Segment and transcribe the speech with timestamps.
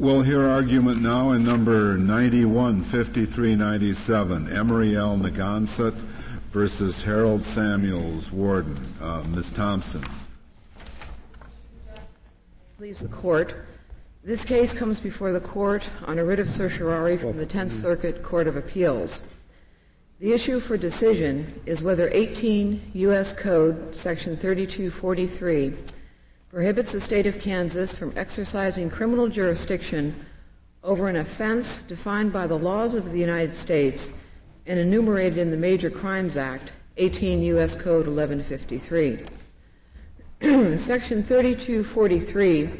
[0.00, 5.16] We'll hear argument now in number 915397, Emery L.
[5.16, 5.94] Negonsott
[6.50, 8.76] versus Harold Samuels, Warden.
[9.00, 9.52] Uh, Ms.
[9.52, 10.04] Thompson.
[12.76, 13.54] Please the court.
[14.24, 18.20] This case comes before the court on a writ of certiorari from the Tenth Circuit
[18.24, 19.22] Court of Appeals.
[20.18, 23.32] The issue for decision is whether 18 U.S.
[23.32, 25.72] Code Section 3243
[26.54, 30.14] prohibits the state of Kansas from exercising criminal jurisdiction
[30.84, 34.08] over an offense defined by the laws of the United States
[34.66, 37.74] and enumerated in the Major Crimes Act, 18 U.S.
[37.74, 39.18] Code 1153.
[40.78, 42.70] Section 3243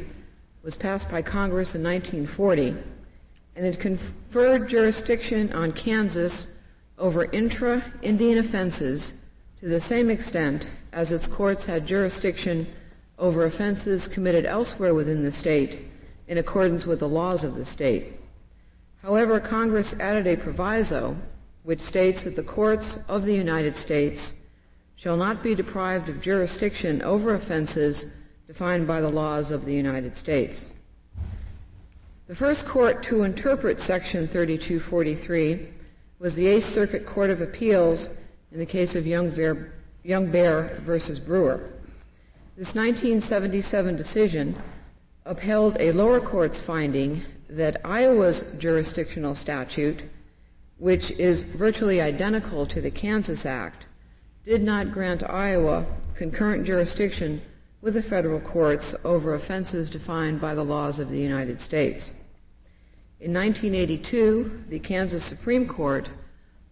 [0.62, 2.76] was passed by Congress in 1940,
[3.56, 6.46] and it conferred jurisdiction on Kansas
[6.96, 9.14] over intra-Indian offenses
[9.58, 12.68] to the same extent as its courts had jurisdiction
[13.18, 15.86] over offenses committed elsewhere within the state
[16.26, 18.14] in accordance with the laws of the state.
[19.02, 21.16] However, Congress added a proviso
[21.62, 24.32] which states that the courts of the United States
[24.96, 28.06] shall not be deprived of jurisdiction over offenses
[28.46, 30.66] defined by the laws of the United States.
[32.26, 35.68] The first court to interpret Section 3243
[36.18, 38.08] was the Eighth Circuit Court of Appeals
[38.50, 41.73] in the case of Young Bear, versus Brewer.
[42.56, 44.54] This 1977 decision
[45.26, 50.04] upheld a lower court's finding that Iowa's jurisdictional statute,
[50.78, 53.88] which is virtually identical to the Kansas Act,
[54.44, 57.42] did not grant Iowa concurrent jurisdiction
[57.80, 62.12] with the federal courts over offenses defined by the laws of the United States.
[63.18, 66.08] In 1982, the Kansas Supreme Court,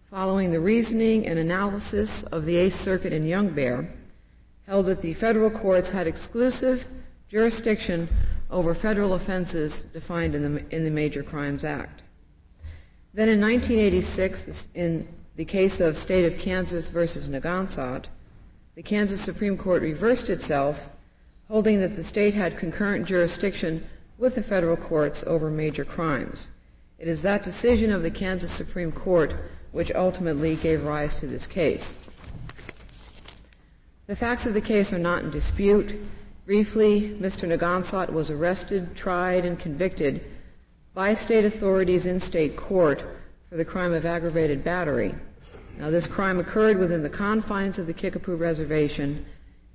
[0.09, 3.89] following the reasoning and analysis of the Eighth Circuit in Young Bear,
[4.67, 6.85] held that the federal courts had exclusive
[7.29, 8.07] jurisdiction
[8.49, 12.01] over federal offenses defined in the, in the Major Crimes Act.
[13.13, 18.05] Then in 1986, in the case of State of Kansas versus Negonsott,
[18.75, 20.89] the Kansas Supreme Court reversed itself,
[21.47, 23.85] holding that the state had concurrent jurisdiction
[24.17, 26.47] with the federal courts over major crimes.
[26.97, 29.35] It is that decision of the Kansas Supreme Court
[29.71, 31.93] which ultimately gave rise to this case.
[34.05, 35.95] The facts of the case are not in dispute.
[36.45, 37.47] Briefly, Mr.
[37.47, 40.25] Negonsott was arrested, tried, and convicted
[40.93, 43.01] by state authorities in state court
[43.49, 45.15] for the crime of aggravated battery.
[45.77, 49.25] Now, this crime occurred within the confines of the Kickapoo Reservation,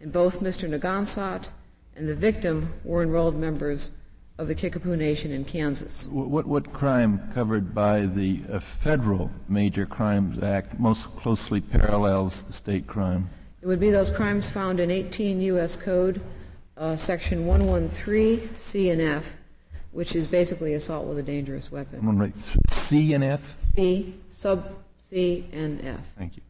[0.03, 0.69] and both Mr.
[0.69, 1.49] Negonsott
[1.97, 3.89] and the victim were enrolled members
[4.37, 6.07] of the Kickapoo Nation in Kansas.
[6.07, 12.53] What, what crime covered by the uh, Federal Major Crimes Act most closely parallels the
[12.53, 13.31] state crime?
[13.61, 15.75] It would be those crimes found in 18 U.S.
[15.75, 16.21] Code,
[16.77, 19.35] uh, Section 113 C and F,
[19.91, 21.99] which is basically assault with a dangerous weapon.
[22.07, 22.33] I'm right.
[22.83, 23.59] C and F.
[23.59, 24.75] C sub
[25.11, 26.01] C and F.
[26.17, 26.43] Thank you.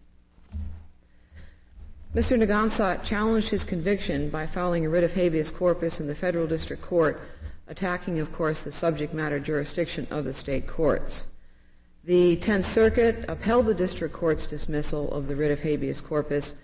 [2.15, 2.39] Mr.
[2.39, 6.83] Negonsott challenged his conviction by filing a writ of habeas corpus in the federal district
[6.83, 7.21] court,
[7.69, 11.25] attacking, of course, the subject matter jurisdiction of the state courts.
[12.05, 16.55] The Tenth Circuit upheld the district court's dismissal of the writ of habeas corpus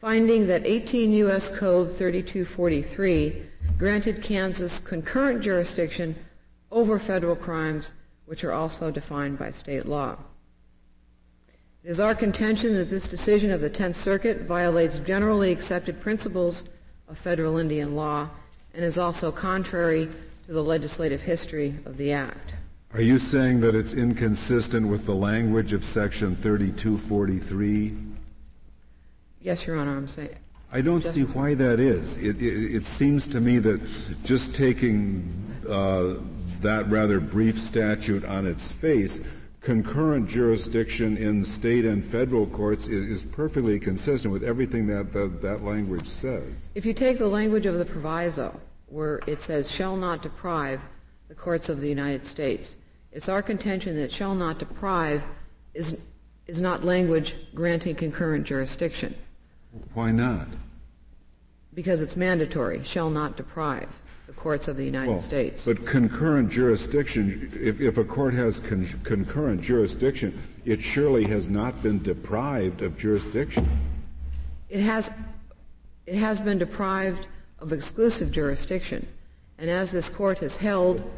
[0.00, 1.48] finding that 18 U.S.
[1.48, 3.42] Code 3243
[3.78, 6.14] granted Kansas concurrent jurisdiction
[6.70, 7.92] over federal crimes
[8.26, 10.16] which are also defined by state law.
[11.84, 16.64] It is our contention that this decision of the Tenth Circuit violates generally accepted principles
[17.08, 18.28] of federal Indian law
[18.74, 20.08] and is also contrary
[20.46, 22.54] to the legislative history of the Act.
[22.92, 28.15] Are you saying that it's inconsistent with the language of Section 3243?
[29.46, 30.34] Yes, Your Honor, I'm saying.
[30.72, 32.16] I don't see why that is.
[32.16, 33.80] It, it, it, seems to me that
[34.24, 35.22] just taking
[35.68, 36.14] uh,
[36.62, 39.20] that rather brief statute on its face,
[39.60, 45.40] concurrent jurisdiction in state and federal courts is, is perfectly consistent with everything that, that
[45.42, 46.42] that language says.
[46.74, 50.80] If you take the language of the proviso, where it says shall not deprive
[51.28, 52.74] the courts of the United States,
[53.12, 55.22] it's our contention that shall not deprive
[55.72, 55.96] is,
[56.48, 59.14] is not language granting concurrent jurisdiction.
[59.94, 60.48] Why not?
[61.74, 63.88] Because it's mandatory, shall not deprive
[64.26, 65.64] the courts of the United well, States.
[65.64, 71.80] But concurrent jurisdiction, if, if a court has con- concurrent jurisdiction, it surely has not
[71.82, 73.68] been deprived of jurisdiction.
[74.68, 75.10] It has,
[76.06, 77.28] it has been deprived
[77.60, 79.06] of exclusive jurisdiction.
[79.58, 81.08] And as this court has held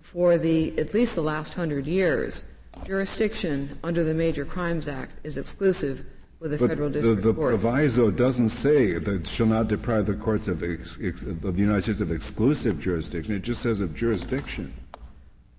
[0.00, 2.44] for the, at least the last hundred years,
[2.84, 6.04] jurisdiction under the Major Crimes Act is exclusive
[6.42, 7.50] with the but federal district the, the court.
[7.50, 11.60] proviso doesn't say that it shall not deprive the courts of, ex, ex, of the
[11.60, 13.34] United States of exclusive jurisdiction.
[13.36, 14.74] It just says of jurisdiction.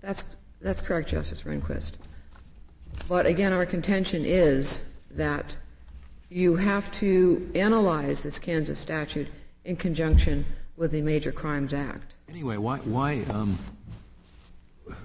[0.01, 0.25] That's,
[0.61, 1.93] that's correct, Justice Rehnquist.
[3.07, 4.81] But again, our contention is
[5.11, 5.55] that
[6.29, 9.29] you have to analyze this Kansas statute
[9.63, 10.45] in conjunction
[10.75, 12.13] with the Major Crimes Act.
[12.27, 13.57] Anyway, why, why, um,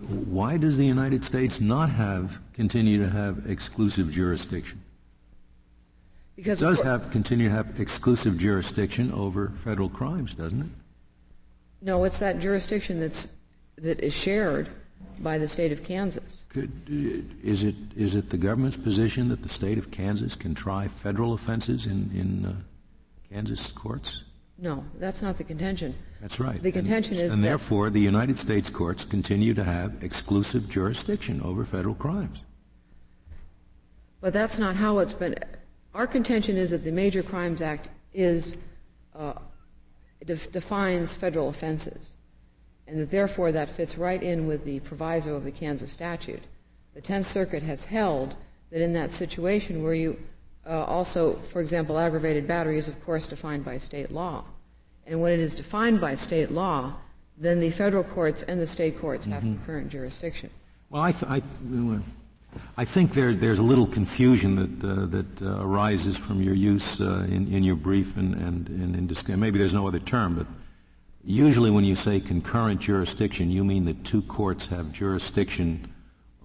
[0.08, 4.82] why does the United States not have continue to have exclusive jurisdiction?
[6.38, 10.68] Because it does have continue to have exclusive jurisdiction over federal crimes, doesn't it?
[11.82, 13.26] No, it's that jurisdiction that's
[13.78, 14.68] that is shared
[15.18, 16.44] by the state of Kansas.
[16.48, 16.70] Could,
[17.42, 21.32] is it is it the government's position that the state of Kansas can try federal
[21.32, 22.54] offenses in in uh,
[23.32, 24.22] Kansas courts?
[24.58, 25.92] No, that's not the contention.
[26.20, 26.62] That's right.
[26.62, 31.42] The contention and, is and therefore the United States courts continue to have exclusive jurisdiction
[31.42, 32.38] over federal crimes.
[34.20, 35.34] But that's not how it's been.
[35.94, 38.54] Our contention is that the Major Crimes Act is
[39.14, 39.34] uh,
[40.24, 42.10] def- defines federal offenses,
[42.86, 46.42] and that therefore that fits right in with the proviso of the Kansas statute.
[46.94, 48.34] The Tenth Circuit has held
[48.70, 50.18] that in that situation where you
[50.66, 54.44] uh, also, for example, aggravated battery is, of course, defined by state law.
[55.06, 56.94] And when it is defined by state law,
[57.38, 59.56] then the federal courts and the state courts have mm-hmm.
[59.56, 60.50] concurrent jurisdiction.
[60.90, 61.42] Well, I, th- I,
[62.76, 67.00] I think there, there's a little confusion that, uh, that uh, arises from your use
[67.00, 69.40] uh, in, in, your brief and, and, and in discussion.
[69.40, 70.46] Maybe there's no other term, but
[71.24, 75.92] usually when you say concurrent jurisdiction, you mean that two courts have jurisdiction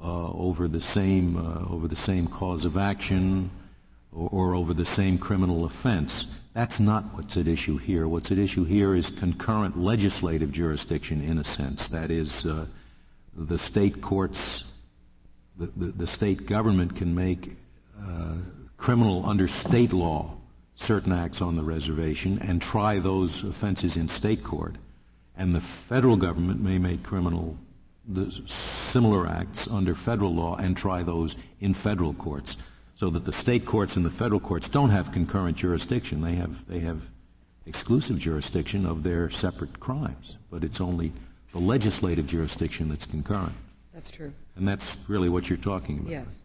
[0.04, 3.50] uh, over the same uh, over the same cause of action
[4.12, 6.28] or, or over the same criminal offense.
[6.54, 8.08] That's not what's at issue here.
[8.08, 11.88] What's at issue here is concurrent legislative jurisdiction in a sense.
[11.88, 12.66] That is, uh,
[13.36, 14.66] the state courts,
[15.58, 17.56] the, the, the, state government can make
[18.02, 18.36] uh,
[18.78, 20.36] criminal under state law
[20.76, 24.76] certain acts on the reservation and try those offenses in state court.
[25.38, 27.58] And the federal government may make criminal
[28.92, 32.58] similar acts under federal law and try those in federal courts
[32.96, 36.22] so that the state courts and the federal courts don't have concurrent jurisdiction.
[36.22, 37.02] They have, they have
[37.66, 41.12] exclusive jurisdiction of their separate crimes, but it's only
[41.54, 43.54] the legislative jurisdiction that's concurrent.
[43.94, 44.34] That's true.
[44.56, 46.12] And that's really what you're talking about.
[46.12, 46.40] Yes.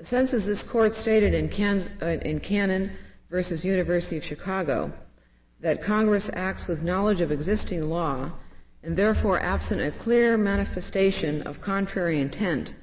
[0.00, 2.92] Since, as this court stated in, Can- uh, in Cannon
[3.30, 4.92] versus University of Chicago,
[5.60, 8.30] that Congress acts with knowledge of existing law
[8.84, 12.74] and therefore absent a clear manifestation of contrary intent,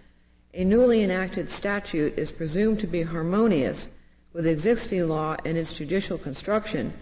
[0.54, 3.90] a newly enacted statute is presumed to be harmonious
[4.34, 6.94] with existing law and its judicial construction,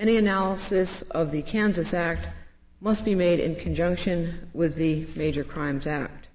[0.00, 2.26] any analysis of the Kansas Act
[2.80, 6.28] must be made in conjunction with the Major Crimes Act.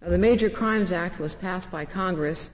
[0.00, 2.50] Now, the Major Crimes Act was passed by Congress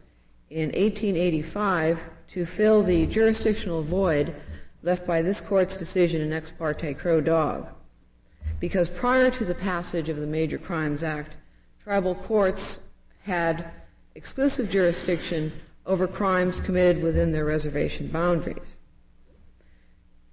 [0.49, 4.35] in 1885 to fill the jurisdictional void
[4.83, 7.69] left by this court's decision in Ex parte Crow Dog
[8.59, 11.37] because prior to the passage of the Major Crimes Act,
[11.85, 12.81] tribal courts
[13.23, 13.71] had
[14.15, 15.53] exclusive jurisdiction
[15.85, 18.77] over crimes committed within their reservation boundaries.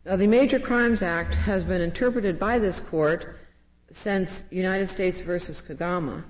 [0.06, 3.38] Now, the Major Crimes Act has been interpreted by this court
[3.92, 6.26] since United States versus Kagama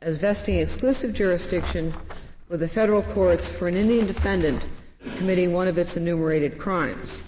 [0.00, 1.92] as vesting exclusive jurisdiction
[2.48, 4.66] with the federal courts for an Indian defendant
[5.16, 7.20] committing one of its enumerated crimes.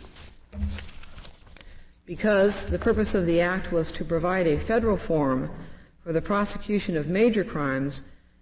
[2.07, 5.51] Because the purpose of the act was to provide a federal forum
[6.03, 8.01] for the prosecution of major crimes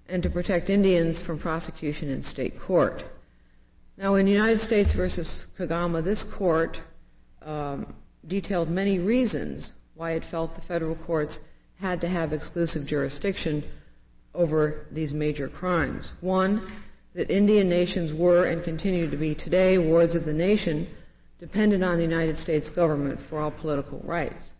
[0.08, 3.02] and to protect Indians from prosecution in state court.
[3.96, 6.80] Now, in United States versus Kagama, this court
[7.48, 7.94] um,
[8.26, 11.40] detailed many reasons why it felt the federal courts
[11.80, 13.64] had to have exclusive jurisdiction
[14.34, 16.12] over these major crimes.
[16.20, 16.70] One,
[17.14, 20.86] that Indian nations were and continue to be today wards of the nation
[21.40, 24.52] dependent on the United States government for all political rights.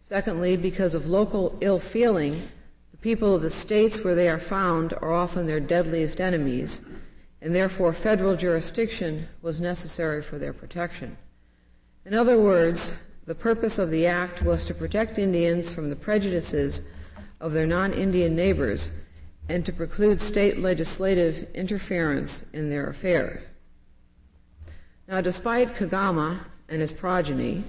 [0.00, 2.48] Secondly, because of local ill feeling,
[2.90, 6.80] the people of the states where they are found are often their deadliest enemies,
[7.40, 11.16] and therefore federal jurisdiction was necessary for their protection.
[12.10, 16.82] In other words, the purpose of the act was to protect Indians from the prejudices
[17.40, 18.90] of their non-Indian neighbors
[19.48, 23.46] and to preclude state legislative interference in their affairs.
[25.06, 27.62] Now, despite Kagama and his progeny,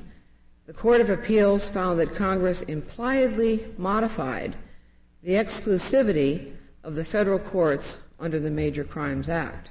[0.65, 4.55] the Court of Appeals found that Congress impliedly modified
[5.21, 6.51] the exclusivity
[6.83, 9.69] of the federal courts under the Major Crimes Act.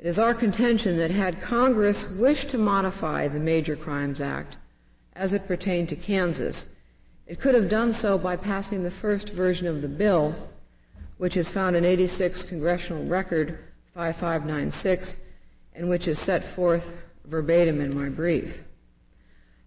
[0.00, 4.56] It is our contention that had Congress wished to modify the Major Crimes Act
[5.14, 6.66] as it pertained to Kansas,
[7.26, 10.36] it could have done so by passing the first version of the bill,
[11.16, 13.58] which is found in 86 Congressional Record
[13.94, 15.16] 5596
[15.74, 16.92] and which is set forth
[17.24, 18.62] verbatim in my brief.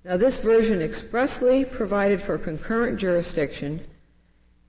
[0.06, 3.82] Now, this version expressly provided for concurrent jurisdiction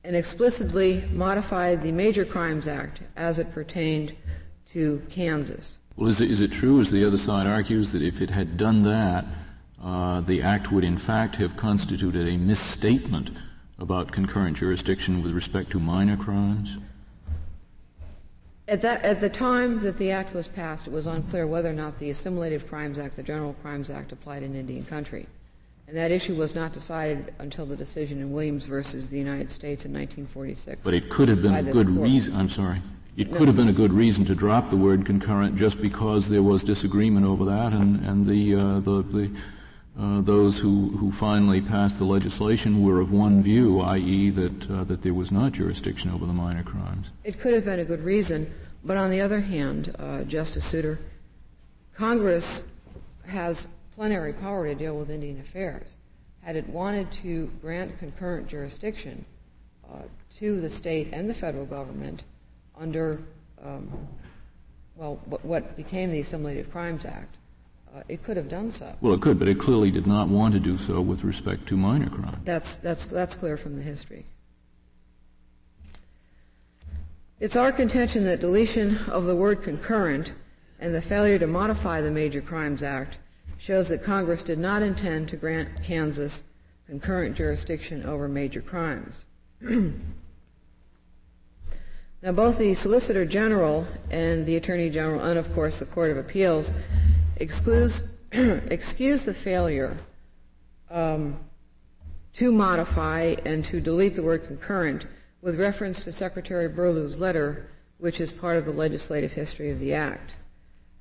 [0.02, 4.14] and explicitly modified the Major Crimes Act as it pertained
[4.73, 5.79] to Kansas.
[5.97, 8.57] Well, is it, is it true, as the other side argues, that if it had
[8.57, 9.26] done that,
[9.83, 13.31] uh, the act would in fact have constituted a misstatement
[13.79, 16.79] about concurrent jurisdiction with respect to minor crimes?
[18.69, 21.75] At, that, at the time that the act was passed, it was unclear whether or
[21.75, 25.26] not the Assimilative Crimes Act, the General Crimes Act, applied in Indian country.
[25.88, 29.85] And that issue was not decided until the decision in Williams versus the United States
[29.85, 30.81] in 1946.
[30.85, 32.81] But it could have been a good reason, I'm sorry.
[33.14, 36.42] It could have been a good reason to drop the word concurrent just because there
[36.42, 39.31] was disagreement over that and, and the, uh, the, the
[40.00, 44.85] uh, those who, who finally passed the legislation were of one view, i.e., that, uh,
[44.85, 47.11] that there was not jurisdiction over the minor crimes.
[47.25, 50.99] It could have been a good reason, but on the other hand, uh, Justice Souter,
[51.95, 52.66] Congress
[53.26, 55.97] has plenary power to deal with Indian affairs.
[56.40, 59.26] Had it wanted to grant concurrent jurisdiction
[59.92, 59.99] uh,
[60.38, 62.23] to the state and the federal government
[62.79, 63.21] under,
[63.64, 63.91] um,
[64.97, 67.37] well, what, what became the Assimilative Crimes Act,
[67.95, 68.95] uh, it could have done so.
[69.00, 71.76] Well, it could, but it clearly did not want to do so with respect to
[71.76, 72.38] minor crimes.
[72.45, 74.25] That's, that's, that's clear from the history.
[77.38, 80.33] It's our contention that deletion of the word concurrent
[80.79, 83.19] and the failure to modify the Major Crimes Act
[83.59, 86.43] shows that Congress did not intend to grant Kansas
[86.87, 89.25] concurrent jurisdiction over major crimes.
[92.23, 96.19] now, both the Solicitor General and the Attorney General, and of course the Court of
[96.19, 96.73] Appeals,
[97.37, 99.97] excuse, excuse the failure
[100.88, 101.37] um,
[102.35, 105.05] to modify and to delete the word concurrent
[105.41, 109.93] with reference to Secretary Burlew's letter, which is part of the legislative history of the
[109.93, 110.31] Act.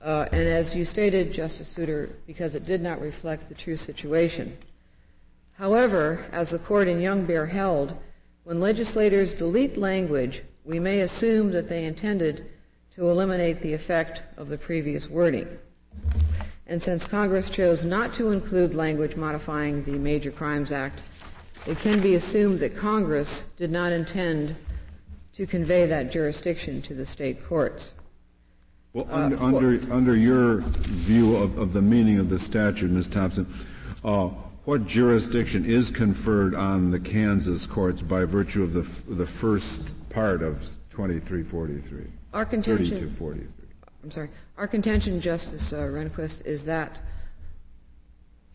[0.02, 4.58] Uh, and as you stated, Justice Souter, because it did not reflect the true situation.
[5.54, 7.96] However, as the court in Young Bear held,
[8.44, 12.50] when legislators delete language, we may assume that they intended
[12.96, 15.48] to eliminate the effect of the previous wording.
[16.68, 21.00] And since Congress chose not to include language modifying the Major Crimes Act,
[21.68, 24.56] it can be assumed that Congress did not intend
[25.36, 27.92] to convey that jurisdiction to the state courts.
[28.94, 33.08] Well, uh, under, under, under, your view of, of, the meaning of the statute, Ms.
[33.08, 33.54] Thompson,
[34.04, 34.30] uh,
[34.66, 38.82] what jurisdiction is conferred on the Kansas courts by virtue of the,
[39.14, 40.60] the first part of
[40.92, 42.06] 2343?
[42.34, 42.86] Our contention.
[42.86, 43.48] 3243.
[44.04, 44.30] I'm sorry.
[44.58, 47.00] Our contention, Justice uh, Rehnquist, is that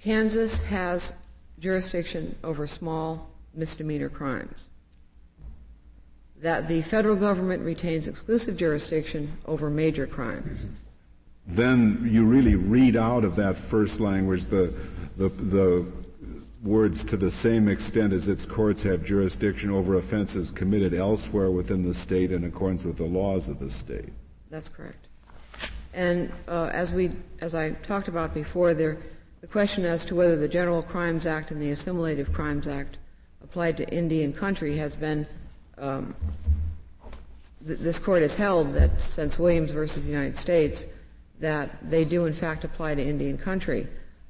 [0.00, 1.12] Kansas has
[1.58, 4.68] jurisdiction over small misdemeanor crimes.
[6.42, 10.66] That the federal government retains exclusive jurisdiction over major crimes.
[11.46, 14.74] Then you really read out of that first language the,
[15.16, 15.86] the, the
[16.66, 21.82] words to the same extent as its courts have jurisdiction over offenses committed elsewhere within
[21.82, 24.12] the state in accordance with the laws of the state.
[24.50, 25.06] That's correct.
[25.94, 28.98] And uh, as we, as I talked about before, there,
[29.40, 32.98] the question as to whether the General Crimes Act and the Assimilative Crimes Act
[33.42, 35.26] applied to Indian country has been.
[35.78, 36.14] Um,
[37.66, 40.84] th- this court has held that since Williams versus the United States,
[41.40, 43.86] that they do in fact apply to Indian country.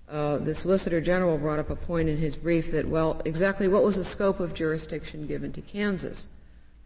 [0.09, 3.83] Uh, the Solicitor General brought up a point in his brief that, well, exactly what
[3.83, 6.29] was the scope of jurisdiction given to Kansas?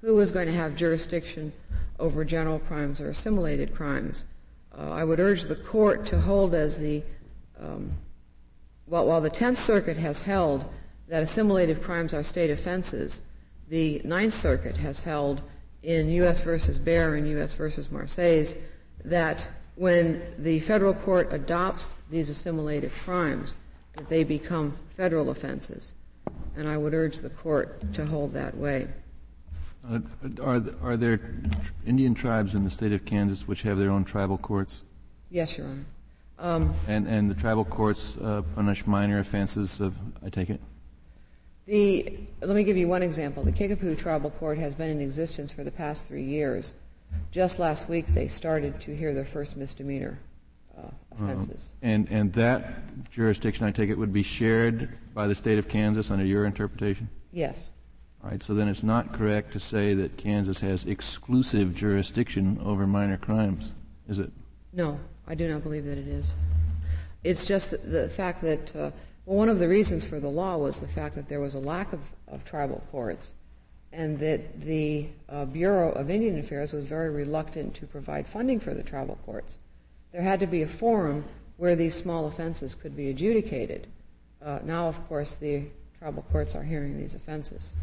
[0.00, 1.52] Who was going to have jurisdiction
[1.98, 4.24] over general crimes or assimilated crimes?
[4.78, 7.02] uh, I would urge the court to hold as the,
[7.60, 7.92] um,
[8.86, 10.64] well, while the Tenth Circuit has held
[11.08, 13.20] that assimilative crimes are state offenses,
[13.68, 15.42] the Ninth Circuit has held
[15.82, 16.40] in U.S.
[16.40, 17.52] versus Baer and U.S.
[17.54, 18.54] versus Marcyes
[19.04, 19.46] that
[19.76, 23.56] when the federal court adopts these assimilative crimes,
[23.94, 25.92] that they become federal offenses.
[26.56, 28.88] And I would urge the court to hold that way.
[29.88, 30.00] Uh,
[30.42, 31.20] are, are there
[31.86, 34.82] Indian tribes in the state of Kansas which have their own tribal courts?
[35.30, 35.84] Yes, Your Honor.
[36.38, 40.60] Um, and, and the tribal courts uh, punish minor offenses, of, I take it?
[41.66, 43.44] The, let me give you one example.
[43.44, 46.72] The Kickapoo Tribal Court has been in existence for the past three years.
[47.30, 50.18] Just last week, they started to hear their first misdemeanor
[51.12, 51.70] offenses.
[51.82, 55.68] Uh, and, and that jurisdiction, I take it, would be shared by the state of
[55.68, 57.08] Kansas under your interpretation?
[57.32, 57.70] Yes.
[58.22, 62.86] All right, so then it's not correct to say that Kansas has exclusive jurisdiction over
[62.86, 63.72] minor crimes,
[64.08, 64.30] is it?
[64.72, 66.34] No, I do not believe that it is.
[67.24, 68.90] It's just the fact that, uh,
[69.24, 71.58] well, one of the reasons for the law was the fact that there was a
[71.58, 73.32] lack of, of tribal courts
[73.92, 78.74] and that the uh, Bureau of Indian Affairs was very reluctant to provide funding for
[78.74, 79.58] the tribal courts.
[80.12, 81.24] There had to be a forum
[81.56, 83.86] where these small offenses could be adjudicated.
[84.42, 85.64] Uh, now, of course, the
[85.98, 87.74] tribal courts are hearing these offenses.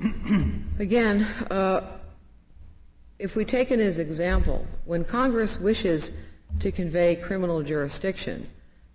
[0.78, 1.98] Again, uh,
[3.18, 6.12] if we take it as example, when Congress wishes
[6.60, 8.48] to convey criminal jurisdiction,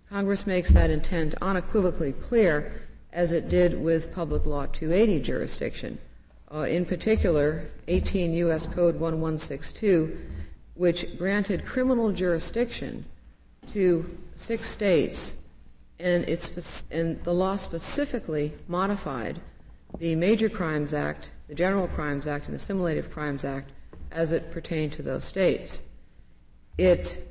[0.08, 2.72] Congress makes that intent unequivocally clear,
[3.12, 5.98] as it did with Public Law 280 jurisdiction.
[6.54, 8.66] Uh, in particular, 18 U.S.
[8.66, 10.16] Code 1162,
[10.74, 13.04] which granted criminal jurisdiction
[13.72, 15.32] to six states,
[15.98, 16.24] and,
[16.92, 19.40] and the law specifically modified
[19.98, 23.72] the Major Crimes Act, the General Crimes Act, and the Assimilative Crimes Act
[24.12, 25.82] as it pertained to those states.
[26.78, 27.28] It,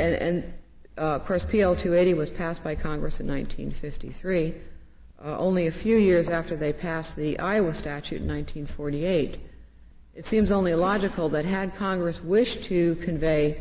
[0.00, 0.52] and, and
[0.96, 4.54] uh, of course, PL 280 was passed by Congress in 1953,
[5.24, 9.38] uh, only a few years after they passed the Iowa statute in 1948.
[10.14, 13.60] It seems only logical that had Congress wished to convey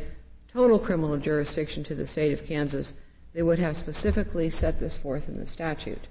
[0.54, 2.94] total criminal jurisdiction to the state of Kansas,
[3.34, 6.08] they would have specifically set this forth in the statute.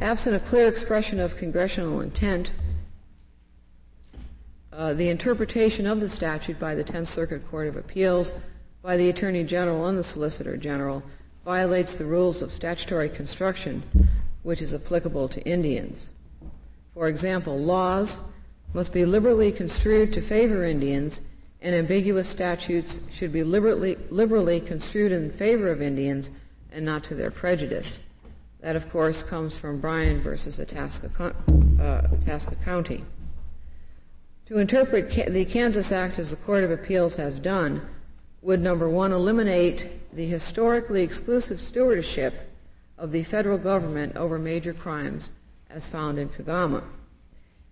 [0.00, 2.52] Absent a clear expression of congressional intent,
[4.72, 8.32] uh, the interpretation of the statute by the Tenth Circuit Court of Appeals,
[8.82, 11.02] by the Attorney General and the Solicitor General
[11.48, 13.82] violates the rules of statutory construction,
[14.42, 16.10] which is applicable to Indians.
[16.92, 18.18] For example, laws
[18.74, 21.22] must be liberally construed to favor Indians,
[21.62, 26.28] and ambiguous statutes should be liberally, liberally construed in favor of Indians
[26.70, 27.98] and not to their prejudice.
[28.60, 31.34] That, of course, comes from Bryan versus Itasca,
[31.80, 33.02] uh, County.
[34.48, 37.80] To interpret the Kansas Act as the Court of Appeals has done
[38.48, 39.86] would, number one, eliminate
[40.16, 42.32] the historically exclusive stewardship
[42.96, 45.30] of the federal government over major crimes
[45.68, 46.82] as found in Kagama.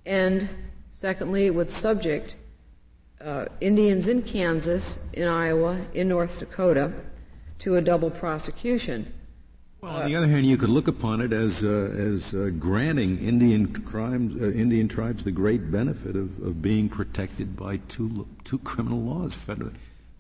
[0.05, 0.51] And
[0.93, 2.35] secondly, it would subject
[3.23, 6.93] uh, Indians in Kansas, in Iowa, in North Dakota
[7.61, 9.11] to a double prosecution
[9.83, 13.19] well, on the other hand, you could look upon it as uh, as uh, granting
[13.19, 18.59] Indian crimes, uh, Indian tribes, the great benefit of, of being protected by two two
[18.61, 19.71] criminal laws, federal,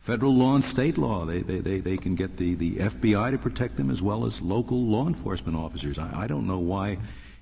[0.06, 1.26] federal law and state law.
[1.26, 4.40] They, they they they can get the the FBI to protect them as well as
[4.40, 5.98] local law enforcement officers.
[5.98, 6.98] I, I don't know why,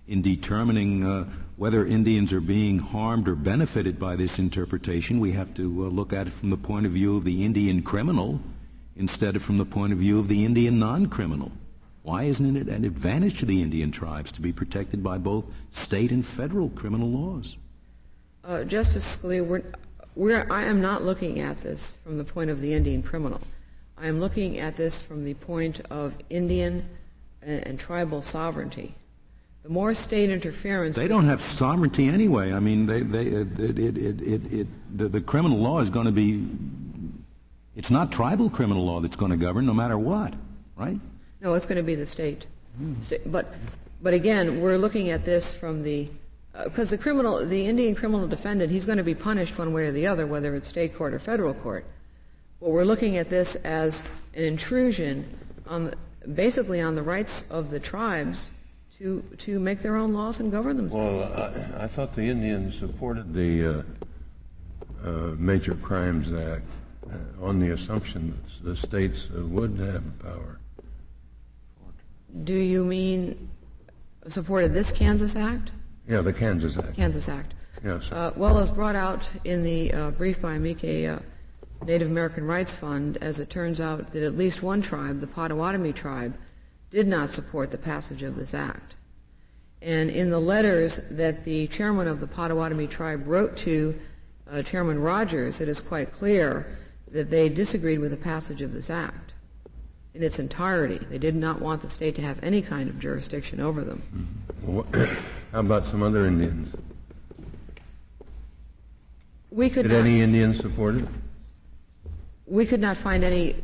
[0.08, 1.24] in determining uh,
[1.56, 6.14] whether Indians are being harmed or benefited by this interpretation, we have to uh, look
[6.14, 8.40] at it from the point of view of the Indian criminal
[8.96, 11.52] instead of from the point of view of the Indian non-criminal.
[12.02, 16.12] Why isn't it an advantage to the Indian tribes to be protected by both state
[16.12, 17.56] and federal criminal laws?
[18.44, 19.64] Uh, Justice Scalia,
[20.16, 23.40] we're, I am not looking at this from the point of the Indian criminal.
[23.96, 26.88] I am looking at this from the point of Indian
[27.42, 28.94] and, and tribal sovereignty.
[29.62, 30.94] The more state interference.
[30.94, 32.52] They don't have sovereignty anyway.
[32.52, 36.12] I mean, they, they, it, it, it, it, the, the criminal law is going to
[36.12, 36.46] be.
[37.74, 40.34] It's not tribal criminal law that's going to govern, no matter what,
[40.76, 41.00] right?
[41.40, 42.46] No, it's going to be the state.
[42.76, 43.00] Hmm.
[43.00, 43.32] state.
[43.32, 43.54] But,
[44.02, 46.08] but again, we're looking at this from the
[46.62, 49.92] because the criminal, the Indian criminal defendant, he's going to be punished one way or
[49.92, 51.84] the other, whether it's state court or federal court.
[52.60, 54.02] But we're looking at this as
[54.34, 55.96] an intrusion on, the,
[56.28, 58.50] basically, on the rights of the tribes
[58.98, 61.34] to to make their own laws and govern themselves.
[61.34, 63.82] Well, I, I thought the Indians supported the uh,
[65.04, 66.64] uh, Major Crimes Act
[67.10, 70.60] uh, on the assumption that the states uh, would have power.
[72.44, 73.48] Do you mean
[74.28, 75.72] supported this Kansas Act?
[76.08, 76.94] Yeah, the Kansas Act.
[76.94, 77.54] Kansas Act.
[77.84, 78.10] Yes.
[78.10, 81.18] Uh, well, as brought out in the uh, brief by Mike, uh,
[81.84, 85.92] Native American Rights Fund, as it turns out that at least one tribe, the Potawatomi
[85.92, 86.36] tribe,
[86.90, 88.94] did not support the passage of this act.
[89.82, 93.94] And in the letters that the chairman of the Potawatomi tribe wrote to
[94.50, 96.78] uh, Chairman Rogers, it is quite clear
[97.10, 99.23] that they disagreed with the passage of this act
[100.14, 100.98] in its entirety.
[101.10, 104.02] They did not want the state to have any kind of jurisdiction over them.
[104.64, 105.04] Mm-hmm.
[105.52, 106.74] How about some other Indians?
[109.50, 111.04] We could did not, any Indians support it?
[112.46, 113.56] We could not find any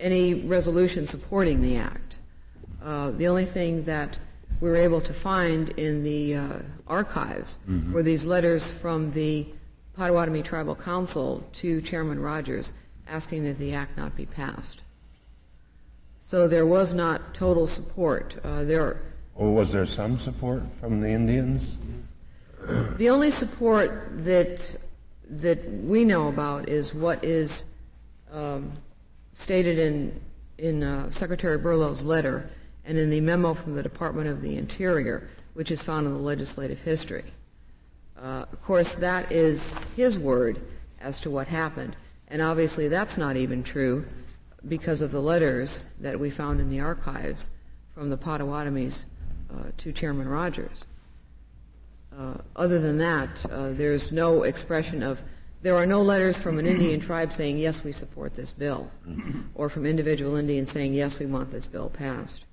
[0.00, 2.16] any resolution supporting the act.
[2.82, 4.16] Uh, the only thing that
[4.60, 7.92] we were able to find in the uh, archives mm-hmm.
[7.92, 9.46] were these letters from the
[9.94, 12.70] Potawatomi Tribal Council to Chairman Rogers
[13.08, 14.82] asking that the act not be passed.
[16.28, 18.36] So there was not total support.
[18.44, 19.00] Uh, there.
[19.34, 21.78] Or was there some support from the Indians?
[22.98, 24.76] The only support that
[25.30, 27.64] that we know about is what is
[28.30, 28.72] um,
[29.32, 30.20] stated in
[30.58, 32.50] in uh, Secretary Burlew's letter
[32.84, 36.18] and in the memo from the Department of the Interior, which is found in the
[36.18, 37.24] legislative history.
[38.20, 40.60] Uh, of course, that is his word
[41.00, 41.96] as to what happened.
[42.28, 44.04] And obviously that's not even true
[44.66, 47.50] because of the letters that we found in the archives
[47.94, 49.04] from the Potawatomis
[49.52, 50.84] uh, to Chairman Rogers.
[52.16, 55.22] Uh, other than that, uh, there's no expression of,
[55.62, 58.90] there are no letters from an Indian tribe saying, yes, we support this bill,
[59.54, 62.44] or from individual Indians saying, yes, we want this bill passed.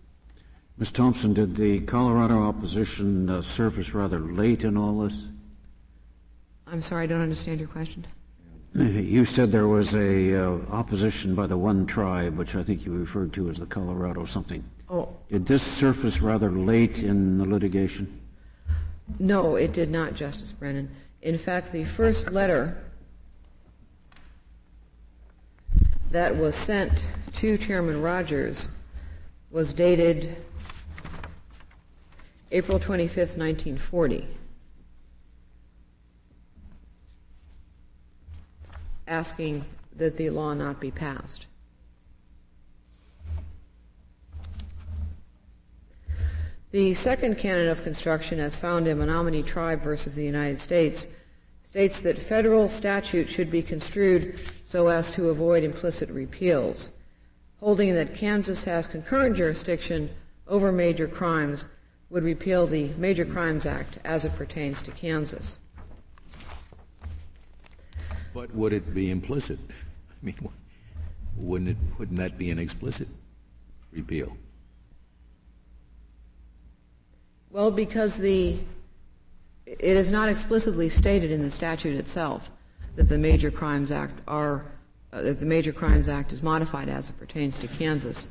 [0.77, 0.91] Ms.
[0.91, 5.23] Thompson, did the Colorado opposition uh, surface rather late in all this?
[6.67, 8.05] I'm sorry, I don't understand your question.
[8.75, 12.91] You said there was a uh, opposition by the one tribe, which I think you
[12.91, 14.65] referred to as the Colorado something.
[14.89, 15.15] Oh.
[15.31, 18.19] Did this surface rather late in the litigation?
[19.17, 20.89] No, it did not, Justice Brennan.
[21.21, 22.77] In fact, the first letter
[26.11, 28.67] that was sent to Chairman Rogers
[29.51, 30.35] was dated
[32.51, 34.27] April 25th, 1940.
[39.07, 39.65] Asking
[39.95, 41.45] that the law not be passed.
[46.71, 51.07] The second canon of construction, as found in Menominee Tribe versus the United States,
[51.63, 56.89] states that federal statute should be construed so as to avoid implicit repeals,
[57.59, 60.09] holding that Kansas has concurrent jurisdiction
[60.47, 61.67] over major crimes
[62.09, 65.57] would repeal the Major Crimes Act as it pertains to Kansas.
[68.35, 69.57] But would it be implicit?
[69.69, 70.35] I mean,
[71.37, 71.77] wouldn't it?
[71.97, 73.07] Wouldn't that be an explicit
[73.93, 74.35] repeal?
[77.49, 78.59] Well, because the
[79.65, 82.51] it is not explicitly stated in the statute itself
[82.97, 84.65] that the Major Crimes Act are
[85.13, 88.27] uh, that the Major Crimes Act is modified as it pertains to Kansas.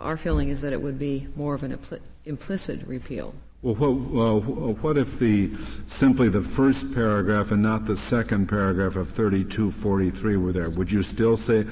[0.00, 3.32] Our feeling is that it would be more of an impl- implicit repeal.
[3.64, 5.50] Well, what, what if the
[5.86, 10.68] simply the first paragraph and not the second paragraph of 3243 were there?
[10.68, 11.64] Would you still say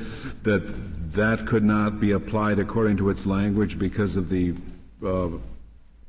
[0.43, 4.55] that that could not be applied according to its language because of the
[5.05, 5.29] uh,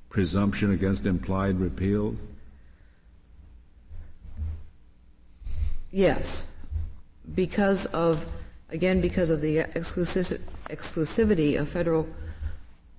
[0.10, 2.16] presumption against implied repeal?
[5.92, 6.46] Yes,
[7.36, 8.26] because of
[8.70, 12.08] again because of the exclusivity of federal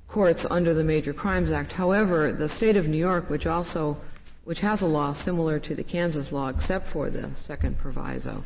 [0.09, 1.73] courts under the Major Crimes Act.
[1.73, 3.97] However, the state of New York, which also
[4.45, 8.45] which has a law similar to the Kansas law, except for the second proviso,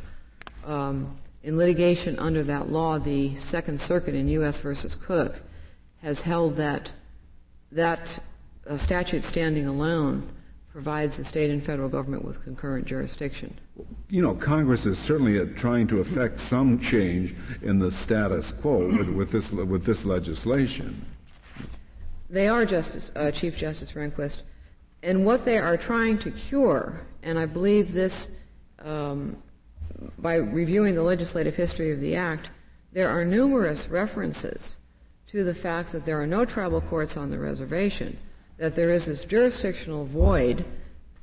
[0.65, 4.59] um, in litigation under that law, the Second Circuit in U.S.
[4.59, 5.41] versus Cook
[6.03, 6.93] has held that
[7.73, 8.09] that
[8.67, 10.29] uh, statute standing alone
[10.73, 13.59] provides the state and federal government with concurrent jurisdiction.
[14.09, 19.09] You know, Congress is certainly trying to effect some change in the status quo with,
[19.09, 21.05] with this with this legislation.
[22.31, 24.43] They are Justice, uh, Chief Justice Rehnquist,
[25.03, 28.31] and what they are trying to cure, and I believe this
[28.81, 29.37] um,
[30.19, 32.51] by reviewing the legislative history of the Act,
[32.93, 34.77] there are numerous references
[35.29, 38.17] to the fact that there are no tribal courts on the reservation,
[38.59, 40.65] that there is this jurisdictional void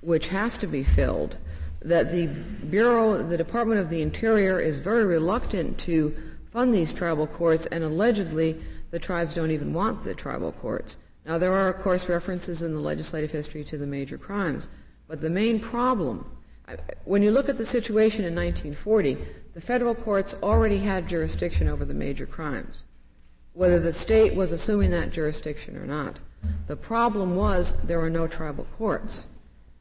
[0.02, 1.38] which has to be filled,
[1.82, 6.16] that the Bureau, the Department of the Interior is very reluctant to
[6.52, 8.62] fund these tribal courts, and allegedly
[8.96, 10.96] the tribes don't even want the tribal courts.
[11.26, 14.70] Now, there are, of course, references in the legislative history to the major crimes,
[15.10, 16.26] but the main problem,
[17.04, 19.18] when you look at the situation in 1940,
[19.54, 22.86] the federal courts already had jurisdiction over the major crimes,
[23.52, 26.18] whether the state was assuming that jurisdiction or not.
[26.68, 29.26] The problem was there were no tribal courts,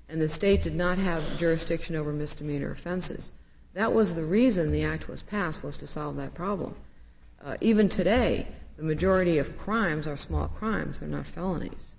[0.08, 3.30] and the state did not have jurisdiction over misdemeanor offenses.
[3.74, 6.74] That was the reason the act was passed, was to solve that problem.
[7.40, 10.98] Uh, even today, the majority of crimes are small crimes.
[10.98, 11.92] They're not felonies.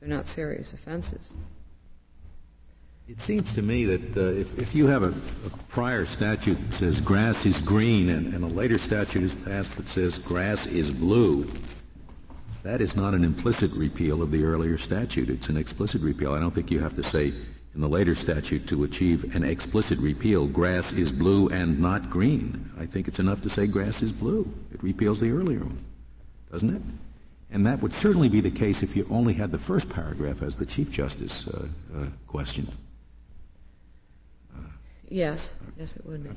[0.00, 1.34] They're not serious offenses.
[3.08, 6.76] It seems to me that uh, if, if you have a, a, prior statute that
[6.78, 10.90] says grass is green and, and a later statute is passed that says grass is
[10.90, 11.46] blue,
[12.62, 15.28] that is not an implicit repeal of the earlier statute.
[15.28, 16.32] It's an explicit repeal.
[16.32, 17.34] I don't think you have to say
[17.74, 22.70] in the later statute to achieve an explicit repeal, grass is blue and not green.
[22.78, 24.48] I think it's enough to say grass is blue.
[24.72, 25.84] It repeals the earlier one
[26.52, 26.82] doesn't it?
[27.50, 30.56] And that would certainly be the case if you only had the first paragraph as
[30.56, 32.70] the Chief Justice uh, uh, questioned.
[35.08, 36.30] yes, yes, it would be.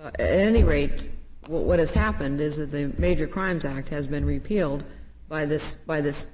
[0.00, 1.10] Uh, at any rate,
[1.46, 4.84] what has happened is that the Major Crimes Act has been repealed
[5.28, 6.26] by this by this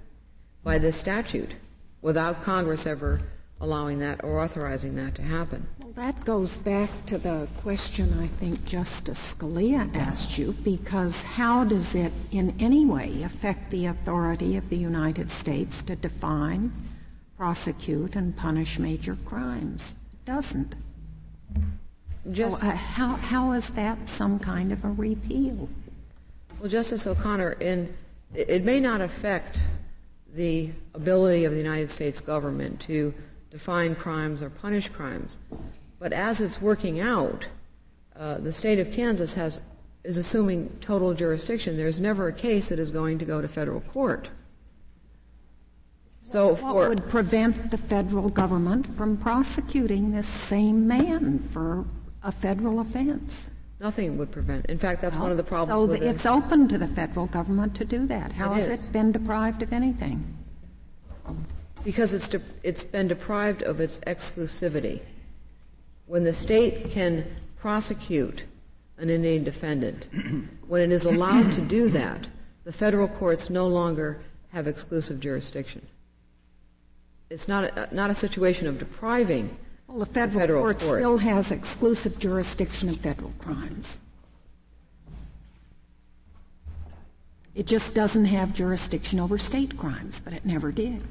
[0.62, 1.54] by this statute
[2.02, 3.20] without Congress ever
[3.60, 5.66] allowing that or authorizing that to happen.
[5.78, 11.64] Well, that goes back to the question I think Justice Scalia asked you, because how
[11.64, 16.72] does it in any way affect the authority of the United States to define,
[17.36, 19.96] prosecute, and punish major crimes?
[20.12, 20.74] It doesn't.
[22.32, 25.68] Just, so, uh, how, how is that some kind of a repeal?
[26.58, 27.94] Well, Justice O'Connor, in,
[28.34, 29.60] it may not affect
[30.34, 33.12] the ability of the United States government to
[33.50, 35.38] define crimes or punish crimes,
[35.98, 37.46] but as it's working out,
[38.16, 39.60] uh, the state of Kansas has
[40.02, 41.76] is assuming total jurisdiction.
[41.76, 44.28] There's never a case that is going to go to federal court.
[46.22, 51.84] So what would prevent the federal government from prosecuting this same man for
[52.22, 53.50] a federal offense?
[53.80, 54.66] Nothing would prevent.
[54.66, 55.80] In fact, that's well, one of the problems.
[55.80, 58.32] So with it's open to the federal government to do that.
[58.32, 58.84] How it has is.
[58.84, 60.36] it been deprived of anything?
[61.84, 65.00] Because it's de- it's been deprived of its exclusivity.
[66.06, 67.24] When the state can
[67.58, 68.44] prosecute
[68.98, 70.06] an Indian defendant,
[70.68, 72.26] when it is allowed to do that,
[72.64, 75.86] the federal courts no longer have exclusive jurisdiction.
[77.30, 80.98] It's not a, not a situation of depriving well, the federal, the federal court, court
[80.98, 83.98] still has exclusive jurisdiction of federal crimes.
[87.54, 91.02] It just doesn't have jurisdiction over state crimes, but it never did.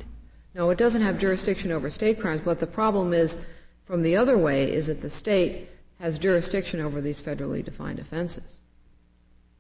[0.56, 2.42] No, it doesn't have jurisdiction over state crimes.
[2.42, 3.38] but the problem is
[3.86, 8.60] from the other way is that the state has jurisdiction over these federally defined offenses.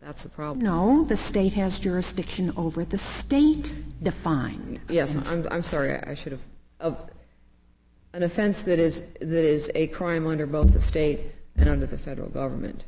[0.01, 0.63] That's the problem.
[0.63, 3.71] No, the state has jurisdiction over the state
[4.01, 4.79] defined.
[4.87, 6.41] Yes, I'm, I'm sorry, I, I should have.
[6.79, 6.95] Uh,
[8.13, 11.19] an offense that is that is a crime under both the state
[11.57, 12.83] and under the federal government.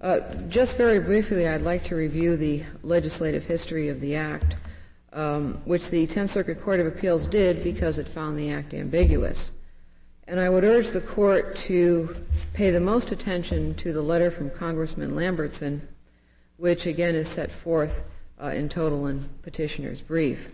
[0.00, 4.56] Uh, just very briefly, I'd like to review the legislative history of the act,
[5.14, 9.52] um, which the Tenth Circuit Court of Appeals did because it found the act ambiguous.
[10.26, 12.16] And I would urge the court to
[12.52, 15.86] pay the most attention to the letter from Congressman Lambertson,
[16.56, 18.04] which again is set forth
[18.42, 20.50] uh, in total in petitioner's brief.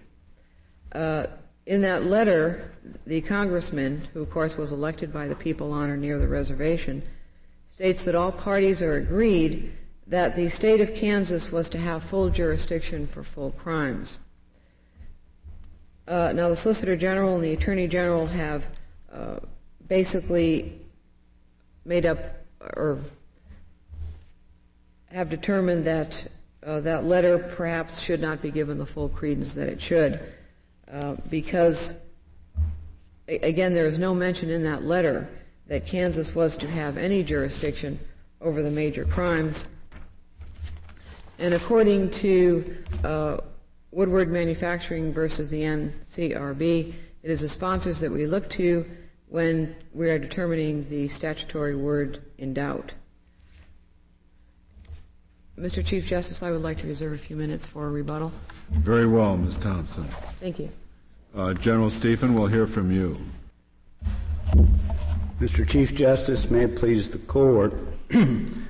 [0.92, 1.26] Uh,
[1.66, 2.72] in that letter,
[3.06, 7.02] the congressman, who of course was elected by the people on or near the reservation,
[7.70, 9.72] states that all parties are agreed
[10.06, 14.18] that the state of Kansas was to have full jurisdiction for full crimes.
[16.10, 18.66] Uh, now, the Solicitor General and the Attorney General have
[19.12, 19.36] uh,
[19.86, 20.80] basically
[21.84, 22.18] made up
[22.60, 22.98] or
[25.12, 26.26] have determined that
[26.66, 30.18] uh, that letter perhaps should not be given the full credence that it should,
[30.90, 31.94] uh, because
[33.28, 35.28] again, there is no mention in that letter
[35.68, 38.00] that Kansas was to have any jurisdiction
[38.40, 39.62] over the major crimes.
[41.38, 43.36] And according to uh,
[43.92, 48.86] Woodward Manufacturing versus the NCRB, it is the sponsors that we look to
[49.28, 52.92] when we are determining the statutory word in doubt.
[55.58, 55.84] Mr.
[55.84, 58.32] Chief Justice, I would like to reserve a few minutes for a rebuttal.
[58.70, 59.56] Very well, Ms.
[59.56, 60.08] Thompson.
[60.40, 60.70] Thank you.
[61.34, 63.18] Uh, General Stephan, we'll hear from you.
[65.40, 65.68] Mr.
[65.68, 67.74] Chief Justice, may it please the court.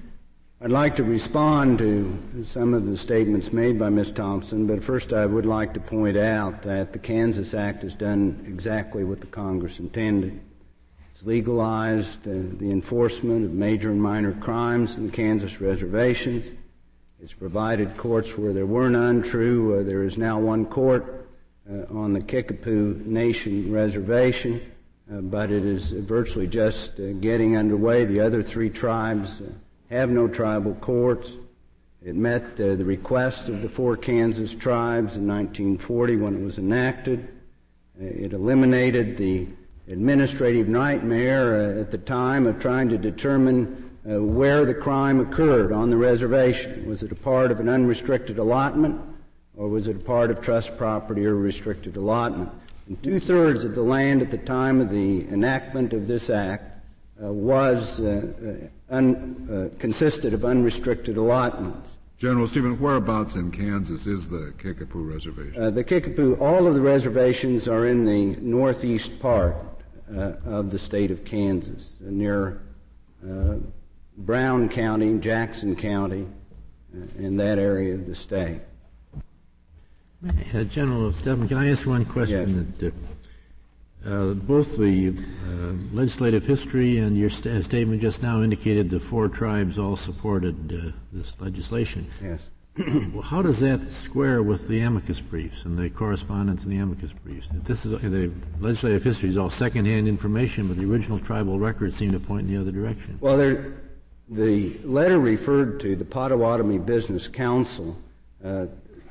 [0.62, 4.12] I'd like to respond to some of the statements made by Ms.
[4.12, 8.44] Thompson, but first I would like to point out that the Kansas Act has done
[8.46, 10.38] exactly what the Congress intended.
[11.14, 16.44] It's legalized uh, the enforcement of major and minor crimes in the Kansas reservations.
[17.22, 19.22] It's provided courts where there were none.
[19.22, 21.26] True, uh, there is now one court
[21.70, 24.60] uh, on the Kickapoo Nation reservation,
[25.10, 28.04] uh, but it is virtually just uh, getting underway.
[28.04, 29.46] The other three tribes uh,
[29.90, 31.36] have no tribal courts.
[32.02, 36.58] It met uh, the request of the four Kansas tribes in 1940 when it was
[36.58, 37.36] enacted.
[38.00, 39.48] it eliminated the
[39.88, 45.72] administrative nightmare uh, at the time of trying to determine uh, where the crime occurred
[45.72, 46.88] on the reservation.
[46.88, 48.98] Was it a part of an unrestricted allotment,
[49.56, 52.48] or was it a part of trust property or restricted allotment?
[53.02, 56.69] Two thirds of the land at the time of the enactment of this act
[57.28, 61.98] was uh, uh, un, consisted of unrestricted allotments.
[62.20, 65.62] General Stephan, whereabouts in Kansas is the Kickapoo Reservation?
[65.62, 69.56] Uh, the Kickapoo, all of the reservations are in the northeast part
[70.14, 72.60] uh, of the state of Kansas, uh, near
[73.26, 73.54] uh,
[74.18, 76.26] Brown County, Jackson County,
[76.94, 78.60] uh, in that area of the state.
[80.54, 82.66] Uh, General Stephan, can I ask one question?
[82.80, 82.80] Yes.
[82.80, 83.09] That, uh,
[84.06, 88.98] Uh, both the uh, legislative history and your st- uh, statement just now indicated the
[88.98, 90.68] four tribes all supported
[91.12, 92.10] this legislation.
[92.22, 92.40] Yes
[93.12, 97.10] well, how does that square with the amicus briefs and the correspondence in the amicus
[97.24, 97.48] briefs?
[97.64, 102.12] This is the legislative history is all secondhand information, but the original tribal records seem
[102.12, 103.18] to point in the other direction.
[103.20, 103.74] Well, there,
[104.28, 107.98] the letter referred to the Potawatomi Business Council.
[108.42, 108.66] Uh,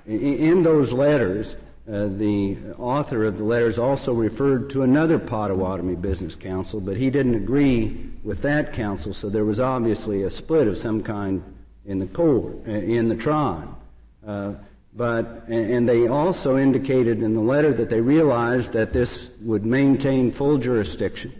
[0.08, 1.56] in, those letters,
[1.92, 7.10] uh, the author of the letters also referred to another Potawatomi Business Council, but he
[7.10, 11.42] didn't agree with that council, so there was obviously a split of some kind
[11.86, 13.70] in the court, uh, in the tribe.
[14.26, 14.54] Uh,
[14.94, 20.32] but and they also indicated in the letter that they realized that this would maintain
[20.32, 21.34] full jurisdiction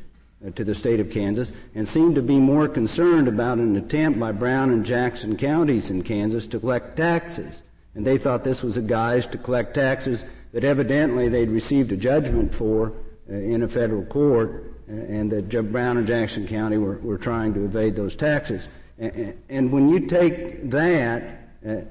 [0.46, 4.20] uh, to the state of Kansas and seemed to be more concerned about an attempt
[4.20, 7.62] by Brown and Jackson counties in Kansas to collect taxes.
[7.96, 11.98] And they thought this was a guise to collect taxes that evidently they'd received a
[11.98, 12.94] judgment for
[13.30, 17.54] uh, in a federal court uh, and that Brown and Jackson County were, were trying
[17.54, 18.68] to evade those taxes.
[18.98, 21.82] And, and when you take that uh,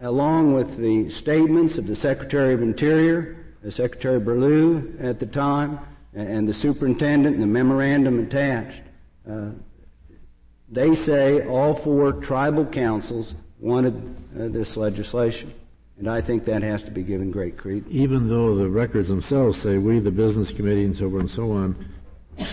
[0.00, 5.78] along with the statements of the Secretary of Interior, the Secretary Burlew at the time,
[6.14, 8.82] and the superintendent and the memorandum attached,
[9.30, 9.50] uh,
[10.70, 13.94] they say all four tribal councils wanted
[14.38, 15.52] uh, this legislation.
[15.98, 17.88] And I think that has to be given great credence.
[17.90, 21.50] Even though the records themselves say we, the business committee, and so on and so
[21.50, 21.88] on,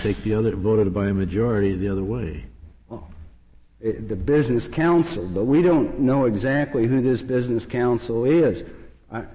[0.02, 2.46] take the other voted by a majority the other way.
[2.92, 2.98] Uh,
[3.82, 8.64] the business council, but we don't know exactly who this business council is.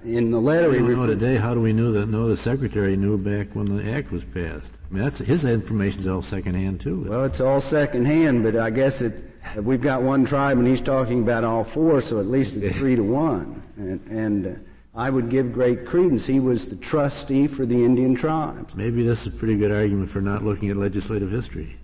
[0.03, 1.37] In the letter, we don't know today.
[1.37, 2.07] How do we know that?
[2.07, 4.71] No, the secretary knew back when the act was passed.
[4.89, 7.05] I mean, that's his information's all secondhand too.
[7.07, 9.30] Well, it's all secondhand, but I guess it.
[9.55, 12.95] We've got one tribe, and he's talking about all four, so at least it's three
[12.95, 13.61] to one.
[13.75, 14.59] And, and uh,
[14.95, 16.25] I would give great credence.
[16.25, 18.75] He was the trustee for the Indian tribes.
[18.75, 21.75] Maybe this is a pretty good argument for not looking at legislative history.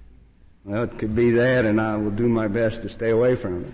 [0.63, 3.63] Well, it could be that, and I will do my best to stay away from
[3.63, 3.71] it.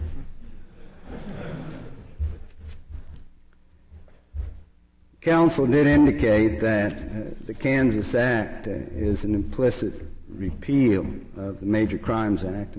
[5.22, 9.94] Council did indicate that uh, the Kansas Act uh, is an implicit
[10.28, 12.76] repeal of the Major Crimes Act.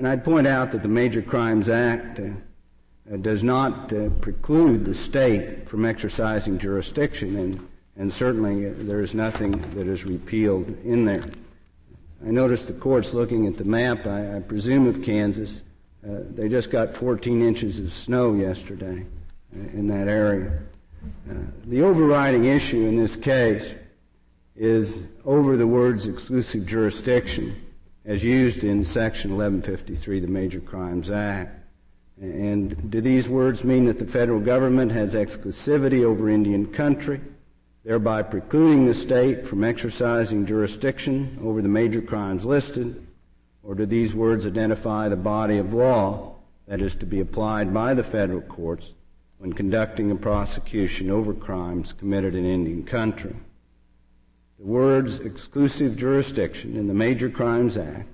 [0.00, 2.30] And I'd point out that the Major Crimes Act uh,
[3.12, 9.02] uh does not uh, preclude the state from exercising jurisdiction, and, and certainly uh, there
[9.02, 11.26] is nothing that is repealed in there.
[12.26, 15.62] I noticed the court's looking at the map, I, I presume of Kansas.
[16.02, 19.04] Uh, they just got 14 inches of snow yesterday
[19.54, 20.60] uh, in that area.
[21.66, 23.74] The overriding issue in this case
[24.56, 27.54] is over the words exclusive jurisdiction
[28.04, 31.56] as used in Section 1153 the Major Crimes Act.
[32.20, 37.20] And do these words mean that the federal government has exclusivity over Indian country?
[37.84, 43.06] thereby precluding the state from exercising jurisdiction over the major crimes listed?
[43.62, 46.36] Or do these words identify the body of law
[46.66, 48.94] that is to be applied by the federal courts
[49.38, 53.34] when conducting a prosecution over crimes committed in Indian country?
[54.60, 58.06] The words exclusive jurisdiction in the Major Crimes Act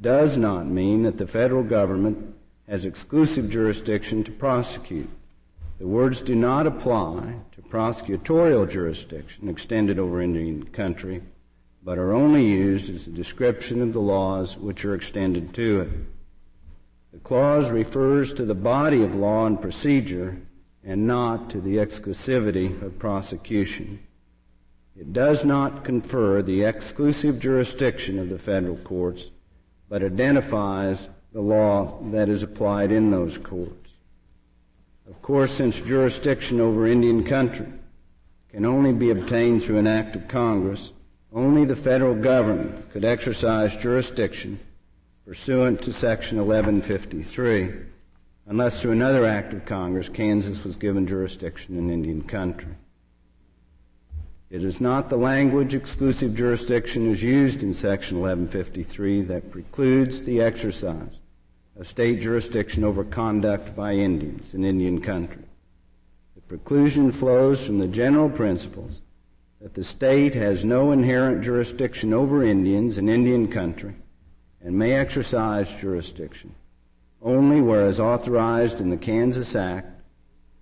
[0.00, 2.34] does not mean that the federal government
[2.66, 5.08] has exclusive jurisdiction to prosecute.
[5.78, 11.22] The words do not apply to prosecutorial jurisdiction extended over Indian country,
[11.84, 15.90] but are only used as a description of the laws which are extended to it.
[17.12, 20.36] The clause refers to the body of law and procedure
[20.82, 24.00] and not to the exclusivity of prosecution.
[24.98, 29.30] It does not confer the exclusive jurisdiction of the federal courts,
[29.88, 33.92] but identifies the law that is applied in those courts.
[35.06, 37.66] Of course, since jurisdiction over Indian country
[38.48, 40.92] can only be obtained through an act of Congress,
[41.32, 44.58] only the federal government could exercise jurisdiction
[45.26, 47.72] pursuant to Section 1153,
[48.46, 52.74] unless through another act of Congress Kansas was given jurisdiction in Indian country.
[54.48, 60.40] It is not the language exclusive jurisdiction as used in Section 1153 that precludes the
[60.40, 61.18] exercise
[61.78, 65.42] of state jurisdiction over conduct by Indians in Indian country.
[66.36, 69.00] The preclusion flows from the general principles
[69.60, 73.96] that the state has no inherent jurisdiction over Indians in Indian country
[74.62, 76.54] and may exercise jurisdiction
[77.20, 79.88] only where, as authorized in the Kansas Act,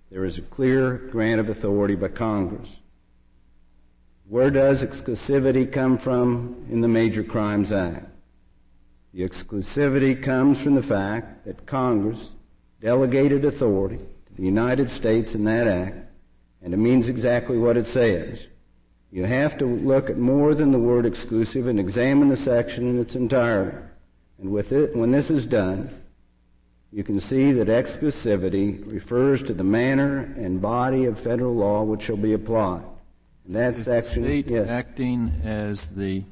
[0.09, 2.79] there is a clear grant of authority by Congress.
[4.27, 8.07] Where does exclusivity come from in the Major Crimes Act?
[9.13, 12.33] The exclusivity comes from the fact that Congress
[12.81, 15.97] delegated authority to the United States in that act,
[16.63, 18.47] and it means exactly what it says.
[19.11, 22.99] You have to look at more than the word exclusive and examine the section in
[22.99, 23.77] its entirety.
[24.39, 26.01] And with it, when this is done,
[26.91, 32.01] you can see that exclusivity refers to the manner and body of federal law which
[32.01, 32.83] shall be applied.
[33.47, 34.69] That is section, the state yes.
[34.69, 36.23] acting as the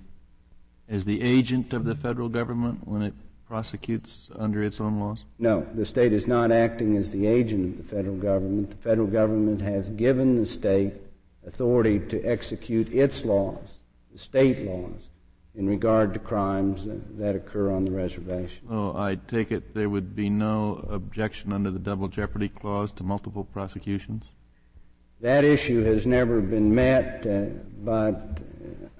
[0.89, 3.13] as the agent of the federal government when it
[3.47, 5.25] prosecutes under its own laws?
[5.37, 8.71] No, the state is not acting as the agent of the federal government.
[8.71, 10.93] The federal government has given the state
[11.45, 13.79] authority to execute its laws,
[14.11, 15.09] the state laws,
[15.55, 16.87] in regard to crimes
[17.17, 18.67] that occur on the reservation.
[18.69, 23.03] Oh, I take it there would be no objection under the double jeopardy clause to
[23.03, 24.23] multiple prosecutions?
[25.23, 27.45] That issue has never been met, uh,
[27.81, 28.39] but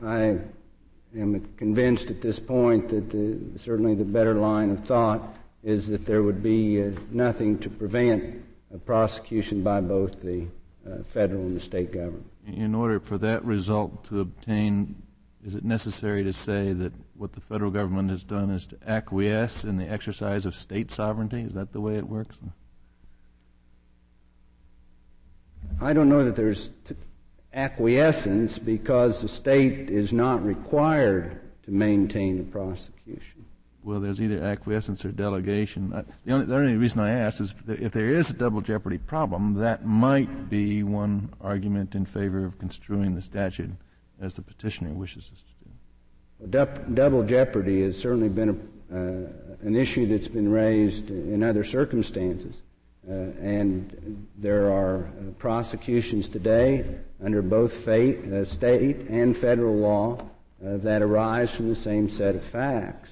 [0.01, 0.39] I
[1.17, 6.05] am convinced at this point that the, certainly the better line of thought is that
[6.05, 8.41] there would be uh, nothing to prevent
[8.73, 10.47] a prosecution by both the
[10.89, 12.25] uh, federal and the state government.
[12.47, 14.95] In order for that result to obtain,
[15.45, 19.65] is it necessary to say that what the federal government has done is to acquiesce
[19.65, 21.41] in the exercise of state sovereignty?
[21.41, 22.37] Is that the way it works?
[25.81, 26.69] I don't know that there's
[27.53, 33.45] acquiescence because the state is not required to maintain the prosecution.
[33.83, 35.89] Well, there's either acquiescence or delegation.
[36.25, 39.55] the, only, the only reason I ask is if there is a double jeopardy problem,
[39.55, 43.71] that might be one argument in favor of construing the statute
[44.21, 45.71] as the petitioner wishes us to do.
[46.39, 51.65] Well, double jeopardy has certainly been a, uh, an issue that's been raised in other
[51.65, 52.61] circumstances.
[53.09, 56.85] Uh, and there are prosecutions today
[57.21, 60.17] under both fate, uh, state and federal law
[60.65, 63.11] uh, that arise from the same set of facts.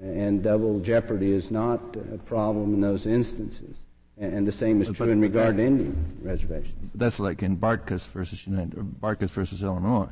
[0.00, 1.80] And double jeopardy is not
[2.12, 3.78] a problem in those instances.
[4.16, 6.90] And the same is true but, in regard to Indian reservations.
[6.94, 10.08] That's like in Bartkus versus United, Bartkus versus Illinois.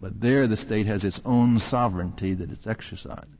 [0.00, 3.37] But there, the state has its own sovereignty that it's exercising.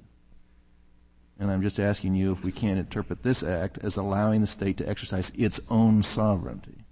[1.39, 4.76] And I'm just asking you if we can't interpret this act as allowing the state
[4.78, 6.84] to exercise its own sovereignty.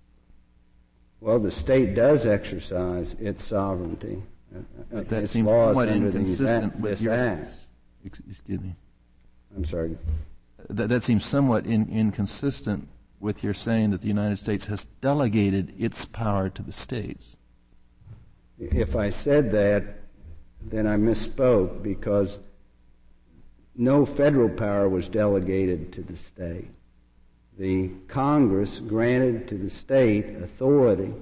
[1.21, 4.23] Well, the state does exercise its sovereignty.
[4.93, 7.15] But that its seems somewhat inconsistent with your.
[7.15, 7.53] Act.
[8.05, 8.77] Excuse me.
[9.57, 9.99] I'm sorry.
[10.69, 12.89] That, that seems somewhat in, inconsistent
[13.19, 17.37] with your saying that the United States has delegated its power to the states.
[18.59, 19.85] If I said that,
[20.63, 22.39] then I misspoke because
[23.77, 26.69] no federal power was delegated to the state.
[27.59, 31.13] The Congress granted to the state authority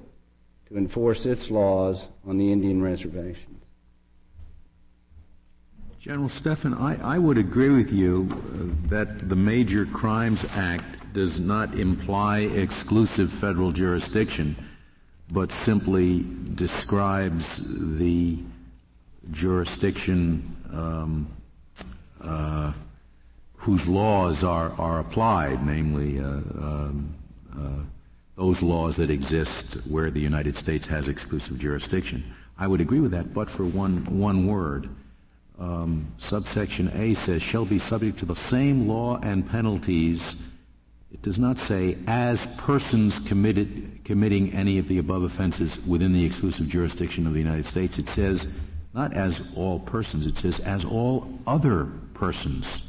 [0.67, 3.55] to enforce its laws on the Indian reservations.
[5.99, 11.39] General Stephan, I, I would agree with you uh, that the Major Crimes Act does
[11.39, 14.55] not imply exclusive federal jurisdiction,
[15.31, 18.37] but simply describes the
[19.31, 21.27] jurisdiction um,
[22.25, 22.73] uh,
[23.55, 27.15] whose laws are, are applied, namely uh, um,
[27.57, 27.83] uh,
[28.35, 32.23] those laws that exist where the United States has exclusive jurisdiction.
[32.57, 34.89] I would agree with that, but for one, one word.
[35.57, 40.35] Um, subsection A says, shall be subject to the same law and penalties.
[41.13, 46.25] It does not say, as persons committed, committing any of the above offenses within the
[46.25, 47.97] exclusive jurisdiction of the United States.
[47.99, 48.47] It says,
[48.93, 52.81] not as all persons, it says, as all other persons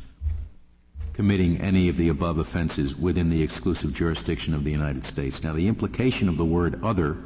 [1.13, 5.43] committing any of the above offenses within the exclusive jurisdiction of the United States.
[5.43, 7.17] Now, the implication of the word other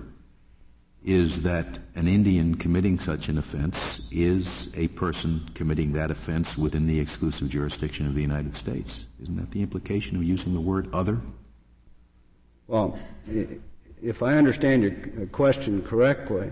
[1.05, 6.87] is that an Indian committing such an offense is a person committing that offense within
[6.87, 9.07] the exclusive jurisdiction of the United States.
[9.23, 11.19] Isn't that the implication of using the word other?
[12.69, 12.97] Well,
[14.01, 16.51] if I understand your question correctly,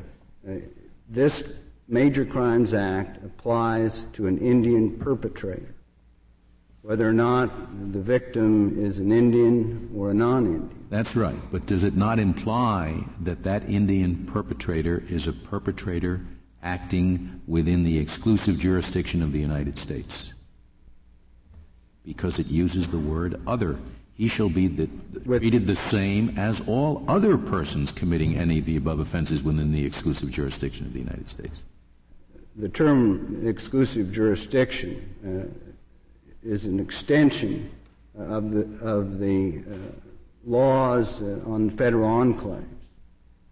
[1.09, 1.45] this
[1.91, 5.75] Major Crimes Act applies to an Indian perpetrator,
[6.83, 7.51] whether or not
[7.93, 10.69] the victim is an Indian or a non-Indian.
[10.91, 11.39] That's right.
[11.51, 16.21] But does it not imply that that Indian perpetrator is a perpetrator
[16.63, 20.35] acting within the exclusive jurisdiction of the United States?
[22.05, 23.79] Because it uses the word other.
[24.13, 24.91] He shall be the,
[25.25, 29.87] treated the same as all other persons committing any of the above offenses within the
[29.87, 31.63] exclusive jurisdiction of the United States
[32.59, 35.69] the term exclusive jurisdiction uh,
[36.43, 37.71] is an extension
[38.17, 39.77] of the, of the uh,
[40.45, 42.65] laws uh, on federal enclaves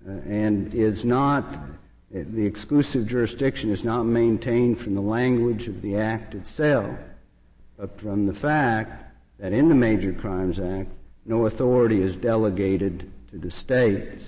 [0.07, 1.57] and is not,
[2.11, 6.97] the exclusive jurisdiction is not maintained from the language of the Act itself,
[7.77, 9.05] but from the fact
[9.39, 10.91] that in the Major Crimes Act,
[11.25, 14.25] no authority is delegated to the states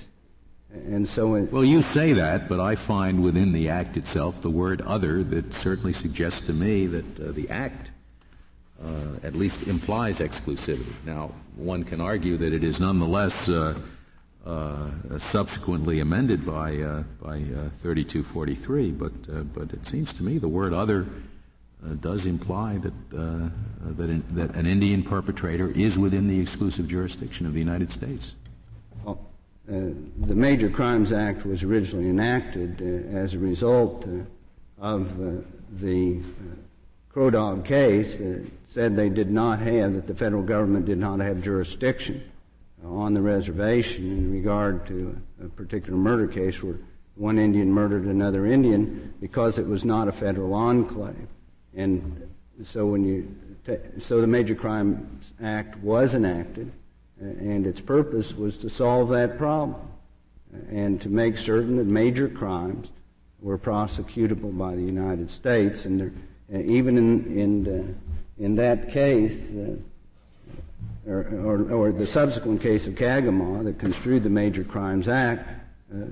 [0.70, 4.82] and so, well, you say that, but I find within the act itself the word
[4.82, 7.90] "other" that certainly suggests to me that uh, the act
[8.84, 10.92] uh, at least implies exclusivity.
[11.06, 13.74] Now, one can argue that it is nonetheless uh,
[14.46, 14.90] uh
[15.32, 17.42] subsequently amended by uh, by
[17.82, 21.06] 3243, uh, but but it seems to me the word "other"
[22.00, 27.54] does imply that that, in, that an Indian perpetrator is within the exclusive jurisdiction of
[27.54, 28.34] the United States.
[29.68, 29.92] Uh,
[30.26, 34.22] the Major Crimes Act was originally enacted uh, as a result uh,
[34.82, 35.42] of uh,
[35.72, 36.20] the
[37.10, 41.20] Crow Dog case that said they did not have, that the federal government did not
[41.20, 42.22] have jurisdiction
[42.82, 46.78] on the reservation in regard to a particular murder case where
[47.16, 51.28] one Indian murdered another Indian because it was not a federal enclave.
[51.74, 52.30] And
[52.62, 53.34] so when you,
[53.98, 56.72] so the Major Crimes Act was enacted,
[57.20, 59.76] and its purpose was to solve that problem
[60.70, 62.88] and to make certain that major crimes
[63.40, 65.84] were prosecutable by the United States.
[65.84, 66.12] And there,
[66.54, 72.86] uh, even in in, uh, in that case, uh, or, or, or, the subsequent case
[72.86, 75.48] of Kagama that construed the Major Crimes Act,
[75.92, 76.04] uh,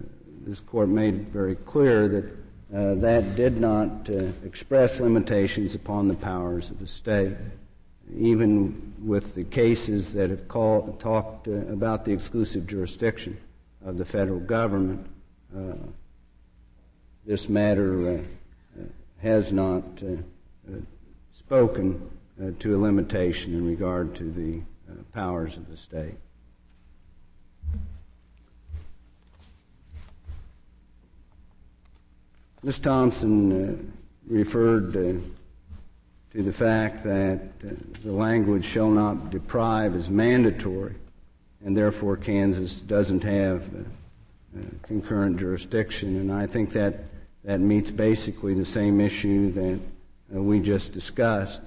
[0.47, 2.25] this court made very clear that
[2.75, 7.37] uh, that did not uh, express limitations upon the powers of the state
[8.15, 13.37] even with the cases that have called, talked uh, about the exclusive jurisdiction
[13.85, 15.07] of the federal government,
[15.57, 15.73] uh,
[17.25, 18.85] this matter uh, uh
[19.23, 20.77] has not uh,
[21.35, 22.11] spoken
[22.59, 24.61] to a limitation in regard to the
[25.13, 26.15] powers of the state.
[32.63, 32.79] Ms.
[32.79, 33.93] Thompson
[34.27, 34.93] referred
[36.37, 37.71] to the fact that uh,
[38.05, 40.95] the language shall not deprive is mandatory,
[41.65, 46.17] and therefore Kansas doesn't have uh, uh, concurrent jurisdiction.
[46.17, 47.05] And I think that
[47.45, 49.81] that meets basically the same issue that
[50.37, 51.63] uh, we just discussed.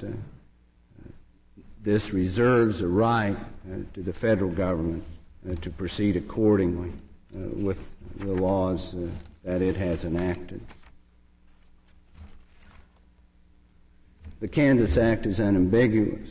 [1.82, 3.38] This reserves a right
[3.95, 5.03] to the federal government
[5.61, 6.91] to proceed accordingly
[7.34, 7.82] with
[8.20, 8.93] the laws
[9.43, 10.61] that it has enacted.
[14.39, 16.29] The Kansas Act is unambiguous.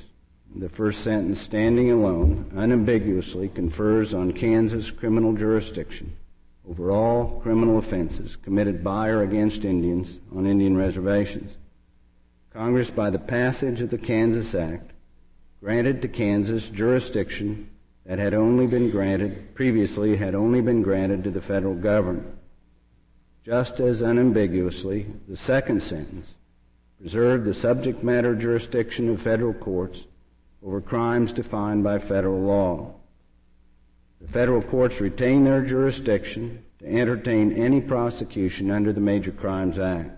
[0.57, 6.17] The first sentence, standing alone, unambiguously confers on Kansas criminal jurisdiction
[6.67, 11.57] over all criminal offenses committed by or against Indians on Indian reservations.
[12.51, 14.91] Congress, by the passage of the Kansas Act,
[15.61, 17.69] granted to Kansas jurisdiction
[18.07, 22.27] that had only been granted, previously had only been granted to the federal government.
[23.45, 26.35] Just as unambiguously, the second sentence
[27.01, 30.05] preserve the subject matter jurisdiction of federal courts
[30.65, 32.95] over crimes defined by federal law.
[34.21, 40.11] The federal courts retain their jurisdiction to entertain any prosecution under the Major Crimes Act.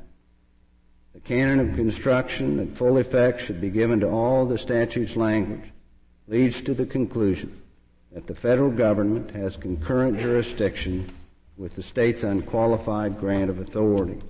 [1.13, 5.71] The canon of construction that full effect should be given to all the statute's language
[6.29, 7.61] leads to the conclusion
[8.13, 11.11] that the federal government has concurrent jurisdiction
[11.59, 14.23] with the state's unqualified grant of authority.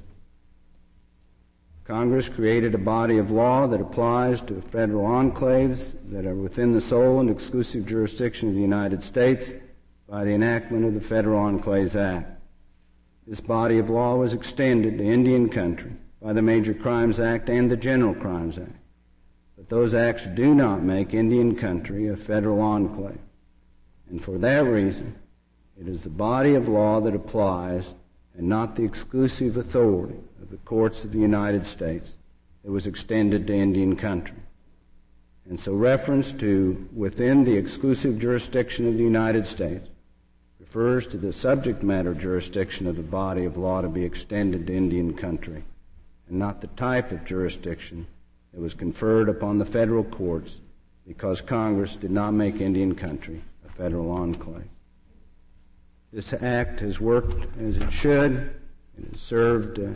[1.90, 6.80] Congress created a body of law that applies to federal enclaves that are within the
[6.80, 9.54] sole and exclusive jurisdiction of the United States
[10.08, 12.40] by the enactment of the Federal Enclaves Act.
[13.26, 15.90] This body of law was extended to Indian country
[16.22, 18.76] by the Major Crimes Act and the General Crimes Act.
[19.56, 23.18] But those acts do not make Indian country a federal enclave.
[24.08, 25.16] And for that reason,
[25.76, 27.92] it is the body of law that applies
[28.38, 32.12] and not the exclusive authority of the courts of the United States
[32.64, 34.36] that was extended to Indian country.
[35.48, 39.88] And so reference to within the exclusive jurisdiction of the United States
[40.60, 44.76] refers to the subject matter jurisdiction of the body of law to be extended to
[44.76, 45.64] Indian country,
[46.28, 48.06] and not the type of jurisdiction
[48.52, 50.60] that was conferred upon the federal courts
[51.06, 54.62] because Congress did not make Indian country a federal enclave.
[56.12, 58.54] This act has worked as it should.
[58.98, 59.88] It has served uh,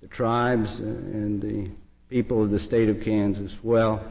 [0.00, 1.70] the tribes uh, and the
[2.08, 4.02] people of the state of Kansas well,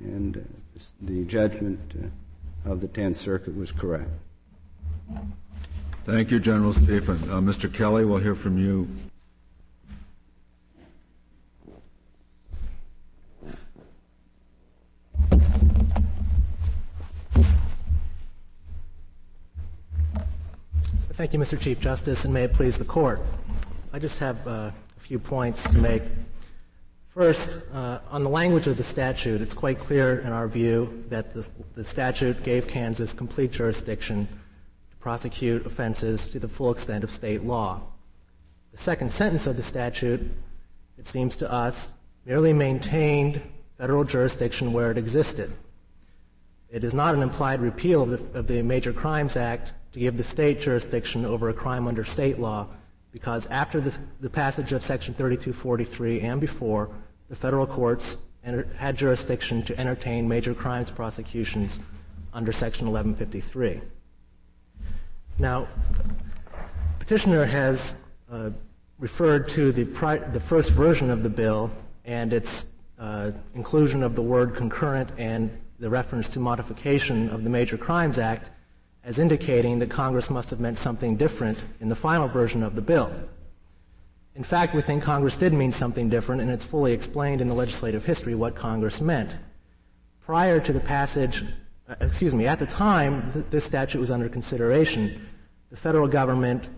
[0.00, 1.80] and uh, the judgment
[2.66, 4.10] uh, of the Tenth Circuit was correct.
[6.04, 7.30] Thank you, General Stephan.
[7.30, 7.72] Uh, Mr.
[7.72, 8.88] Kelly, we'll hear from you.
[21.20, 21.60] Thank you, Mr.
[21.60, 23.20] Chief Justice, and may it please the Court.
[23.92, 24.74] I just have uh, a
[25.10, 26.04] few points to make.
[27.08, 31.34] First, uh, on the language of the statute, it's quite clear in our view that
[31.34, 31.44] the,
[31.74, 37.42] the statute gave Kansas complete jurisdiction to prosecute offenses to the full extent of state
[37.42, 37.80] law.
[38.70, 40.30] The second sentence of the statute,
[40.96, 41.90] it seems to us,
[42.24, 43.42] merely maintained
[43.78, 45.50] federal jurisdiction where it existed.
[46.70, 50.16] It is not an implied repeal of the, of the Major Crimes Act to give
[50.16, 52.68] the state jurisdiction over a crime under state law
[53.12, 56.90] because after this, the passage of Section 3243 and before,
[57.28, 61.80] the federal courts enter, had jurisdiction to entertain major crimes prosecutions
[62.32, 63.80] under Section 1153.
[65.38, 65.68] Now,
[66.98, 67.94] petitioner has
[68.30, 68.50] uh,
[68.98, 71.70] referred to the, pri- the first version of the bill
[72.04, 72.66] and its
[72.98, 78.18] uh, inclusion of the word concurrent and the reference to modification of the Major Crimes
[78.18, 78.50] Act
[79.04, 82.82] as indicating that Congress must have meant something different in the final version of the
[82.82, 83.10] bill.
[84.34, 87.54] In fact, we think Congress did mean something different, and it's fully explained in the
[87.54, 89.30] legislative history what Congress meant.
[90.24, 91.42] Prior to the passage,
[91.88, 95.26] uh, excuse me, at the time th- this statute was under consideration,
[95.70, 96.68] the federal government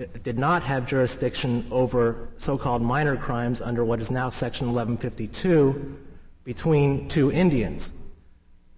[0.00, 5.96] uh, did not have jurisdiction over so-called minor crimes under what is now Section 1152
[6.44, 7.92] between two Indians.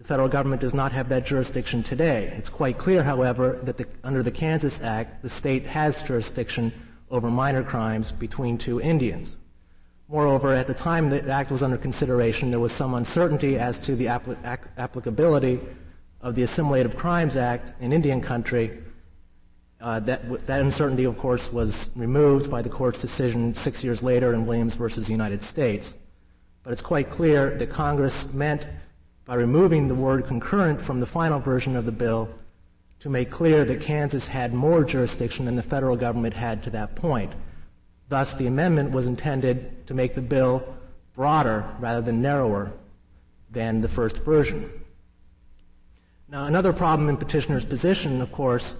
[0.03, 2.35] The federal government does not have that jurisdiction today.
[2.37, 6.73] It's quite clear, however, that the, under the Kansas Act, the state has jurisdiction
[7.09, 9.37] over minor crimes between two Indians.
[10.09, 13.95] Moreover, at the time the act was under consideration, there was some uncertainty as to
[13.95, 14.37] the apl-
[14.77, 15.61] applicability
[16.21, 18.83] of the Assimilative Crimes Act in Indian country.
[19.81, 24.35] Uh, that, that uncertainty, of course, was removed by the court's decision six years later
[24.35, 25.95] in Williams versus the United States.
[26.65, 28.67] But it's quite clear that Congress meant
[29.25, 32.29] by removing the word concurrent from the final version of the bill
[33.01, 36.95] to make clear that Kansas had more jurisdiction than the federal government had to that
[36.95, 37.33] point.
[38.09, 40.62] Thus, the amendment was intended to make the bill
[41.14, 42.73] broader rather than narrower
[43.51, 44.70] than the first version.
[46.29, 48.75] Now, another problem in petitioner's position, of course,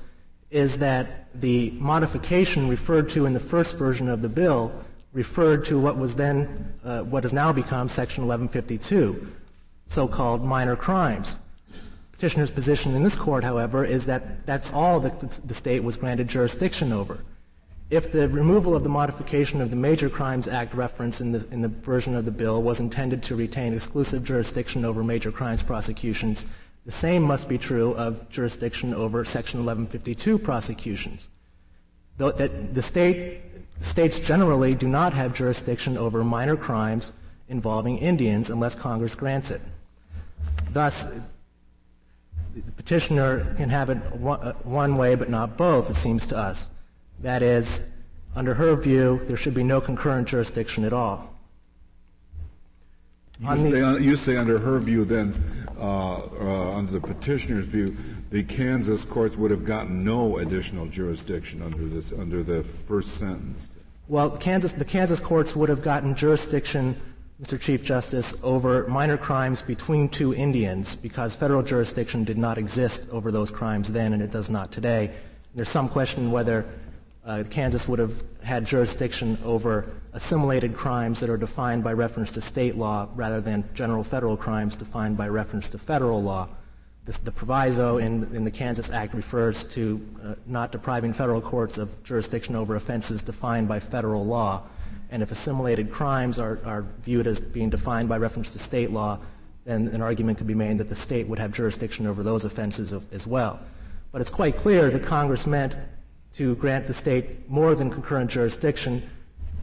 [0.51, 4.72] is that the modification referred to in the first version of the bill
[5.12, 9.32] referred to what was then, uh, what has now become Section 1152
[9.93, 11.38] so-called minor crimes.
[12.12, 16.28] Petitioner's position in this court, however, is that that's all that the state was granted
[16.28, 17.18] jurisdiction over.
[17.90, 21.61] If the removal of the modification of the Major Crimes Act reference in the, in
[21.61, 26.47] the version of the bill was intended to retain exclusive jurisdiction over major crimes prosecutions,
[26.86, 31.28] the same must be true of jurisdiction over Section 1152 prosecutions.
[32.18, 32.30] Uh,
[32.72, 33.40] the, state,
[33.80, 37.12] states generally do not have jurisdiction over minor crimes
[37.49, 39.61] involving Indians unless Congress grants it.
[40.73, 40.95] Thus,
[42.55, 46.70] the petitioner can have it uh, one way but not both, it seems to us.
[47.20, 47.83] That is,
[48.35, 51.29] under her view, there should be no concurrent jurisdiction at all.
[53.39, 55.35] You, say, you say, under her view, then,
[55.79, 57.97] uh, uh, under the petitioner's view,
[58.31, 63.75] the Kansas courts would have gotten no additional jurisdiction under this, under the first sentence.
[64.09, 67.01] Well, Kansas, the Kansas courts would have gotten jurisdiction
[67.43, 67.61] Mr.
[67.61, 73.32] Chief Justice, over minor crimes between two Indians because federal jurisdiction did not exist over
[73.32, 75.11] those crimes then and it does not today.
[75.53, 76.64] There's some question whether
[77.26, 82.40] uh, Kansas would have had jurisdiction over assimilated crimes that are defined by reference to
[82.40, 86.49] state law rather than general federal crimes defined by reference to federal law.
[87.05, 91.76] This, the proviso in, in, the Kansas Act refers to uh, not depriving federal courts
[91.76, 94.62] of jurisdiction over offenses defined by federal law.
[95.11, 99.18] And if assimilated crimes are, are viewed as being defined by reference to state law,
[99.64, 102.93] then an argument could be made that the state would have jurisdiction over those offenses
[103.12, 103.61] as well.
[104.11, 105.76] But it's quite clear that Congress meant
[106.34, 109.09] to grant the state more than concurrent jurisdiction,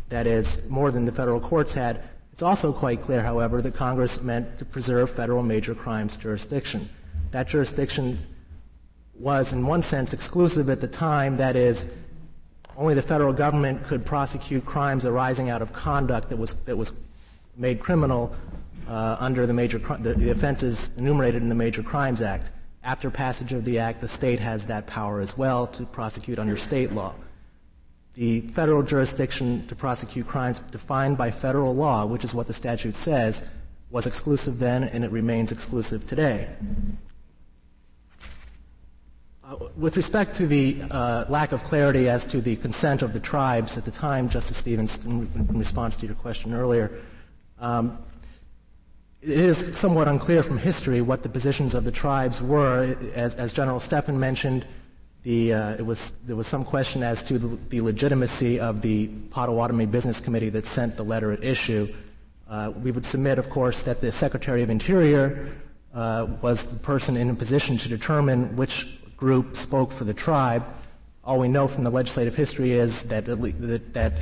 [0.10, 2.04] that is, more than the federal courts had.
[2.32, 6.90] It's also quite clear, however, that Congress meant to preserve federal major crimes jurisdiction.
[7.32, 8.20] That jurisdiction
[9.16, 11.88] was, in one sense, exclusive at the time, that is,
[12.80, 16.94] only the federal government could prosecute crimes arising out of conduct that was, that was
[17.58, 18.34] made criminal
[18.88, 22.50] uh, under the, major, the, the offenses enumerated in the Major Crimes Act.
[22.82, 26.56] After passage of the act, the state has that power as well to prosecute under
[26.56, 27.14] state law.
[28.14, 32.96] The federal jurisdiction to prosecute crimes defined by federal law, which is what the statute
[32.96, 33.44] says,
[33.92, 36.48] was exclusive then and it remains exclusive today.
[39.50, 43.20] Uh, with respect to the uh, lack of clarity as to the consent of the
[43.20, 45.28] tribes at the time, Justice Stevens, in,
[45.58, 46.92] response to your question earlier,
[47.60, 47.98] um,
[49.24, 52.96] it is somewhat unclear from history what the positions of the tribes were.
[53.16, 54.68] As, as General Stephan mentioned,
[55.24, 59.88] the, uh, was, there was some question as to the, the, legitimacy of the Potawatomi
[59.88, 61.92] Business Committee that sent the letter at issue.
[62.48, 65.56] Uh, we would submit, of course, that the Secretary of Interior
[65.92, 70.66] uh, was the person in a position to determine which group spoke for the tribe.
[71.24, 74.14] All we know from the legislative history is that, that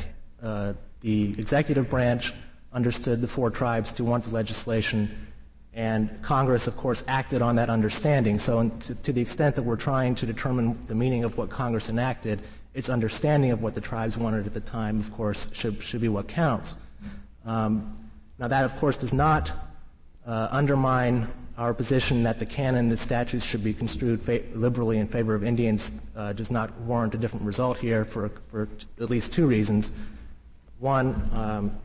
[0.41, 2.33] uh, the executive branch
[2.73, 5.27] understood the four tribes to want the legislation,
[5.73, 8.39] and Congress, of course, acted on that understanding.
[8.39, 8.69] So,
[9.03, 12.41] to, the extent that we're trying to determine the meaning of what Congress enacted,
[12.73, 16.09] its understanding of what the tribes wanted at the time, of course, should, should be
[16.09, 16.75] what counts.
[17.45, 19.51] Um, now, that, of course, does not
[20.25, 21.27] uh, undermine
[21.57, 25.43] our position that the canon, the statutes should be construed fa- liberally in favor of
[25.43, 28.69] Indians uh, does not warrant a different result here for, for
[29.01, 29.91] at least two reasons.
[30.79, 31.77] One, um,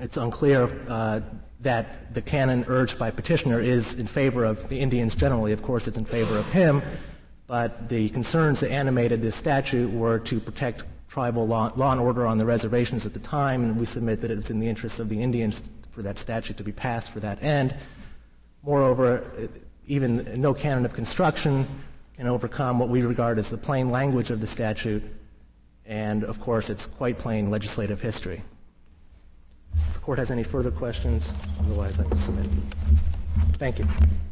[0.00, 1.20] it's unclear uh,
[1.60, 5.52] that the canon urged by petitioner is in favor of the Indians generally.
[5.52, 6.82] Of course, it's in favor of him,
[7.46, 12.26] but the concerns that animated this statute were to protect tribal law, law and order
[12.26, 14.98] on the reservations at the time, and we submit that it was in the interest
[14.98, 15.62] of the Indians
[15.92, 17.72] for that statute to be passed for that end.
[18.64, 19.48] Moreover,
[19.86, 21.66] even no canon of construction
[22.16, 25.02] can overcome what we regard as the plain language of the statute,
[25.84, 28.42] and of course, it's quite plain legislative history.
[29.88, 32.46] If the court has any further questions, otherwise I will submit.
[33.58, 33.86] Thank you.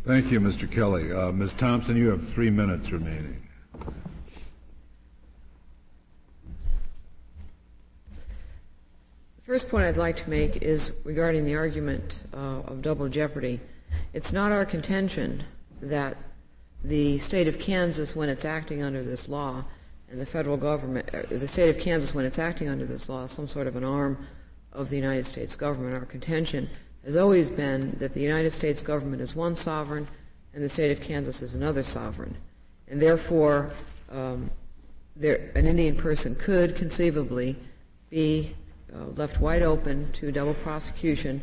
[0.06, 0.70] Thank you, Mr.
[0.70, 1.12] Kelly.
[1.12, 1.52] Uh, Ms.
[1.54, 3.42] Thompson, you have three minutes remaining.
[9.36, 13.60] The first point I'd like to make is regarding the argument uh, of double jeopardy.
[14.12, 15.42] It's not our contention
[15.80, 16.16] that
[16.84, 19.64] the state of Kansas, when it's acting under this law,
[20.10, 23.24] and the federal government, uh, the state of Kansas, when it's acting under this law,
[23.24, 24.26] is some sort of an arm
[24.72, 25.94] of the United States government.
[25.96, 26.68] Our contention
[27.04, 30.06] has always been that the United States government is one sovereign
[30.54, 32.36] and the state of Kansas is another sovereign.
[32.88, 33.72] And therefore,
[34.10, 34.50] um,
[35.16, 37.56] there, an Indian person could conceivably
[38.10, 38.54] be
[38.94, 41.40] uh, left wide open to double prosecution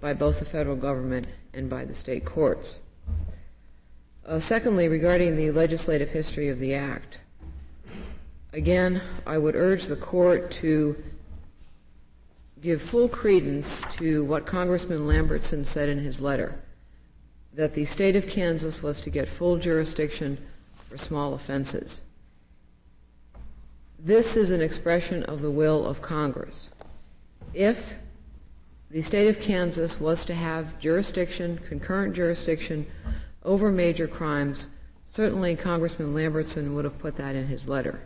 [0.00, 2.78] by both the federal government and by the state courts.
[4.26, 7.18] Uh, secondly, regarding the legislative history of the act,
[8.52, 10.96] again, I would urge the court to
[12.60, 16.54] give full credence to what Congressman Lambertson said in his letter
[17.54, 20.38] that the state of Kansas was to get full jurisdiction
[20.88, 22.00] for small offenses.
[23.98, 26.68] This is an expression of the will of Congress
[27.54, 27.94] if
[28.90, 32.86] the state of Kansas was to have jurisdiction, concurrent jurisdiction
[33.44, 34.66] over major crimes,
[35.06, 38.00] certainly Congressman Lambertson would have put that in his letter.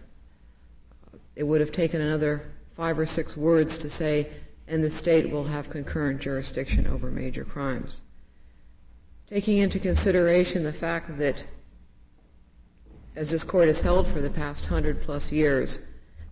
[1.36, 4.28] It would have taken another five or six words to say,
[4.68, 8.00] and the state will have concurrent jurisdiction over major crimes.
[9.26, 11.44] Taking into consideration the fact that,
[13.16, 15.78] as this court has held for the past hundred plus years,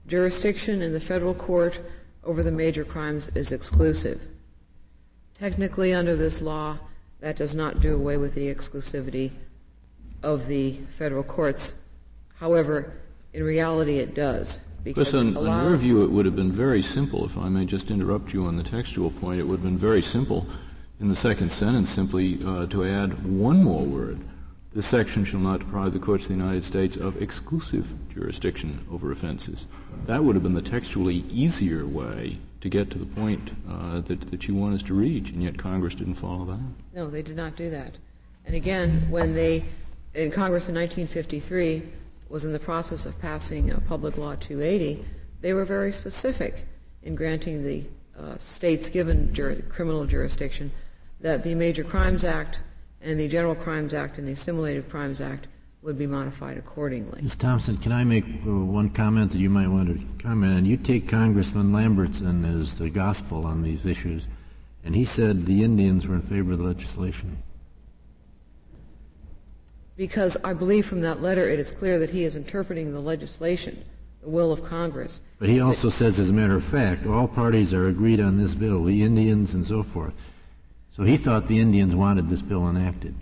[0.06, 1.80] jurisdiction in the federal court
[2.22, 4.20] over the major crimes is exclusive.
[5.42, 6.78] Technically, under this law,
[7.18, 9.32] that does not do away with the exclusivity
[10.22, 11.72] of the federal courts.
[12.36, 12.92] However,
[13.32, 14.60] in reality, it does.
[14.84, 17.90] Because on, on your view, it would have been very simple, if I may just
[17.90, 20.46] interrupt you on the textual point, it would have been very simple
[21.00, 24.20] in the second sentence simply uh, to add one more word
[24.74, 29.10] this section shall not deprive the courts of the United States of exclusive jurisdiction over
[29.10, 29.66] offenses.
[30.06, 34.30] That would have been the textually easier way to get to the point uh, that,
[34.30, 36.60] that you want us to reach, and yet Congress didn't follow that.
[36.94, 37.96] No, they did not do that.
[38.46, 39.64] And again, when they,
[40.14, 41.82] in Congress in 1953,
[42.28, 45.04] was in the process of passing uh, Public Law 280,
[45.40, 46.64] they were very specific
[47.02, 47.84] in granting the
[48.18, 50.70] uh, states given jur- criminal jurisdiction
[51.20, 52.60] that the Major Crimes Act
[53.00, 55.48] and the General Crimes Act and the Assimilated Crimes Act
[55.82, 57.20] would be modified accordingly.
[57.22, 57.36] Ms.
[57.36, 60.64] Thompson, can I make uh, one comment that you might want to comment on?
[60.64, 64.26] You take Congressman Lambertson as the gospel on these issues,
[64.84, 67.42] and he said the Indians were in favor of the legislation.
[69.96, 73.84] Because I believe from that letter it is clear that he is interpreting the legislation,
[74.22, 75.20] the will of Congress.
[75.38, 78.54] But he also says, as a matter of fact, all parties are agreed on this
[78.54, 80.14] bill, the Indians and so forth.
[80.96, 83.16] So he thought the Indians wanted this bill enacted.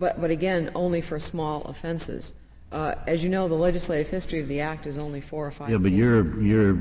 [0.00, 2.32] But, but again, only for small offenses.
[2.72, 5.70] Uh, as you know, the legislative history of the act is only four or five.
[5.70, 6.76] Yeah, but your your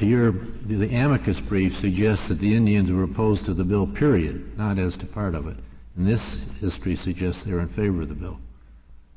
[0.00, 4.78] your the amicus brief suggests that the Indians were opposed to the bill, period, not
[4.78, 5.56] as to part of it.
[5.96, 6.22] And this
[6.60, 8.38] history suggests they're in favor of the bill.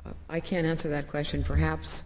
[0.04, 1.44] Uh, I can't answer that question.
[1.44, 2.04] Perhaps.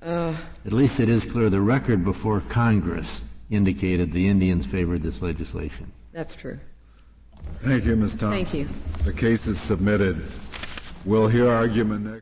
[0.00, 5.20] Uh, At least it is clear the record before Congress indicated the Indians favored this
[5.20, 5.92] legislation.
[6.12, 6.58] That's true.
[7.62, 8.16] Thank you, Ms.
[8.16, 8.30] Thompson.
[8.30, 8.68] Thank you.
[9.04, 10.26] The case is submitted.
[11.04, 12.16] We'll hear argument next.